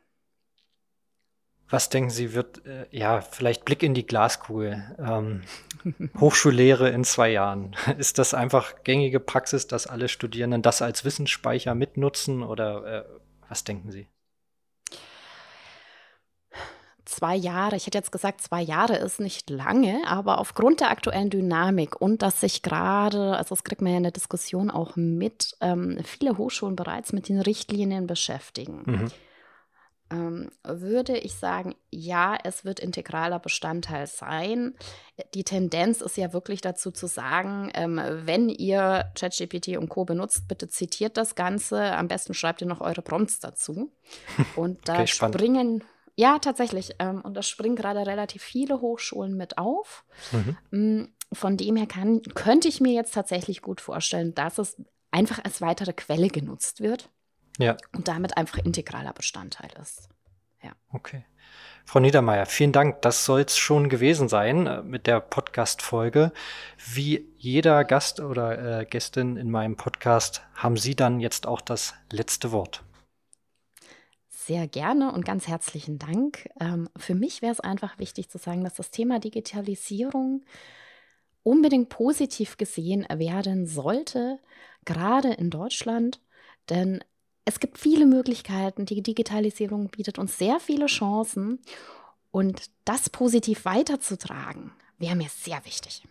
Was 1.71 1.91
denken 1.91 2.11
Sie, 2.11 2.35
wird, 2.35 2.67
äh, 2.67 2.87
ja, 2.91 3.21
vielleicht 3.21 3.65
Blick 3.65 3.85
in 3.85 3.95
die 3.95 4.05
Glaskugel, 4.05 4.97
ähm, 4.99 5.43
Hochschullehre 6.19 6.91
in 6.91 7.05
zwei 7.05 7.31
Jahren. 7.31 7.77
Ist 7.99 8.19
das 8.19 8.35
einfach 8.35 8.83
gängige 8.83 9.21
Praxis, 9.21 9.69
dass 9.69 9.87
alle 9.87 10.09
Studierenden 10.09 10.63
das 10.63 10.83
als 10.83 11.05
Wissensspeicher 11.05 11.77
mitnutzen 11.77 12.43
oder 12.43 12.85
äh, 12.85 13.05
was 13.49 13.63
denken 13.63 13.93
Sie? 13.93 14.09
Zwei 17.05 17.35
Jahre, 17.37 17.77
ich 17.77 17.87
hätte 17.87 17.99
jetzt 17.99 18.13
gesagt, 18.13 18.41
zwei 18.41 18.63
Jahre 18.63 18.97
ist 18.97 19.21
nicht 19.21 19.51
lange, 19.51 20.03
aber 20.07 20.39
aufgrund 20.39 20.81
der 20.81 20.91
aktuellen 20.91 21.31
Dynamik 21.31 22.01
und 22.01 22.23
dass 22.23 22.41
sich 22.41 22.63
gerade, 22.63 23.37
also 23.37 23.55
das 23.55 23.65
kriegt 23.65 23.83
man 23.83 23.93
ja 23.93 23.97
in 23.99 24.05
der 24.05 24.13
Diskussion 24.13 24.71
auch 24.71 24.97
mit, 24.97 25.57
ähm, 25.61 25.99
viele 26.05 26.39
Hochschulen 26.39 26.77
bereits 26.77 27.13
mit 27.13 27.29
den 27.29 27.41
Richtlinien 27.41 28.07
beschäftigen. 28.07 28.83
Mhm. 28.87 29.11
Ähm, 30.13 30.51
würde 30.63 31.17
ich 31.17 31.35
sagen, 31.35 31.75
ja, 31.91 32.37
es 32.45 32.67
wird 32.67 32.81
integraler 32.81 33.39
Bestandteil 33.39 34.07
sein. 34.07 34.75
Die 35.33 35.45
Tendenz 35.45 36.03
ist 36.03 36.19
ja 36.19 36.35
wirklich 36.35 36.61
dazu 36.61 36.91
zu 36.91 37.07
sagen, 37.07 37.71
ähm, 37.75 37.99
wenn 38.25 38.51
ihr 38.51 39.11
ChatGPT 39.15 39.79
und 39.79 39.89
Co. 39.89 40.05
benutzt, 40.05 40.49
bitte 40.49 40.69
zitiert 40.69 41.17
das 41.17 41.35
Ganze. 41.35 41.93
Am 41.93 42.09
besten 42.09 42.35
schreibt 42.35 42.61
ihr 42.61 42.67
noch 42.67 42.83
eure 42.83 43.01
Prompts 43.01 43.41
dazu. 43.41 43.91
Und 44.57 44.87
da 44.87 44.95
okay, 44.95 45.07
springen 45.07 45.83
ja, 46.17 46.39
tatsächlich. 46.39 46.95
Ähm, 46.99 47.21
und 47.23 47.35
da 47.35 47.43
springen 47.43 47.77
gerade 47.77 48.07
relativ 48.07 48.43
viele 48.43 48.81
Hochschulen 48.81 49.37
mit 49.37 49.59
auf. 49.59 50.05
Mhm. 50.33 50.57
Mm, 50.71 51.09
von 51.33 51.57
dem 51.57 51.77
her 51.77 51.87
kann, 51.87 52.23
könnte 52.35 52.69
ich 52.69 52.81
mir 52.81 52.93
jetzt 52.93 53.15
tatsächlich 53.15 53.63
gut 53.63 53.81
vorstellen, 53.81 54.35
dass 54.35 54.59
es 54.59 54.77
einfach 55.11 55.43
als 55.45 55.61
weitere 55.61 55.93
Quelle 55.93 56.29
genutzt 56.29 56.81
wird. 56.81 57.11
Ja. 57.59 57.77
Und 57.95 58.09
damit 58.09 58.37
einfach 58.37 58.59
integraler 58.59 59.13
Bestandteil 59.13 59.71
ist. 59.81 60.09
Ja. 60.63 60.73
Okay. 60.93 61.25
Frau 61.85 61.99
Niedermeyer, 61.99 62.47
vielen 62.47 62.73
Dank. 62.73 63.03
Das 63.03 63.25
soll 63.25 63.41
es 63.41 63.57
schon 63.57 63.89
gewesen 63.89 64.29
sein 64.29 64.67
äh, 64.67 64.83
mit 64.83 65.07
der 65.07 65.21
Podcast-Folge. 65.21 66.33
Wie 66.93 67.27
jeder 67.37 67.85
Gast 67.85 68.21
oder 68.21 68.81
äh, 68.81 68.85
Gästin 68.85 69.37
in 69.37 69.51
meinem 69.51 69.77
Podcast 69.77 70.43
haben 70.55 70.77
Sie 70.77 70.95
dann 70.95 71.21
jetzt 71.21 71.47
auch 71.47 71.61
das 71.61 71.95
letzte 72.11 72.53
Wort. 72.53 72.85
Sehr 74.47 74.67
gerne 74.67 75.13
und 75.13 75.25
ganz 75.25 75.47
herzlichen 75.47 76.01
Dank. 76.01 76.49
Ähm, 76.59 76.89
für 76.97 77.15
mich 77.15 77.43
wäre 77.43 77.53
es 77.53 77.61
einfach 77.61 78.01
wichtig 78.01 78.29
zu 78.29 78.39
sagen, 78.39 78.65
dass 78.65 78.75
das 78.75 78.91
Thema 78.91 79.21
Digitalisierung 79.21 80.43
unbedingt 81.45 81.91
positiv 81.91 82.57
gesehen 82.57 83.07
werden 83.09 83.69
sollte, 83.69 84.41
gerade 84.85 85.33
in 85.33 85.51
Deutschland, 85.51 86.21
denn 86.71 87.05
es 87.45 87.61
gibt 87.61 87.79
viele 87.79 88.05
Möglichkeiten. 88.05 88.85
Die 88.85 89.03
Digitalisierung 89.03 89.91
bietet 89.91 90.19
uns 90.19 90.39
sehr 90.39 90.59
viele 90.59 90.87
Chancen 90.87 91.61
und 92.33 92.71
das 92.85 93.11
positiv 93.11 93.65
weiterzutragen, 93.65 94.73
wäre 94.99 95.15
mir 95.15 95.29
sehr 95.29 95.65
wichtig. 95.65 96.03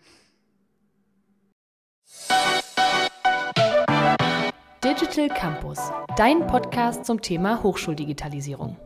Digital 4.84 5.28
Campus, 5.28 5.78
dein 6.17 6.48
Podcast 6.48 7.06
zum 7.06 7.22
Thema 7.22 7.62
Hochschuldigitalisierung. 7.62 8.78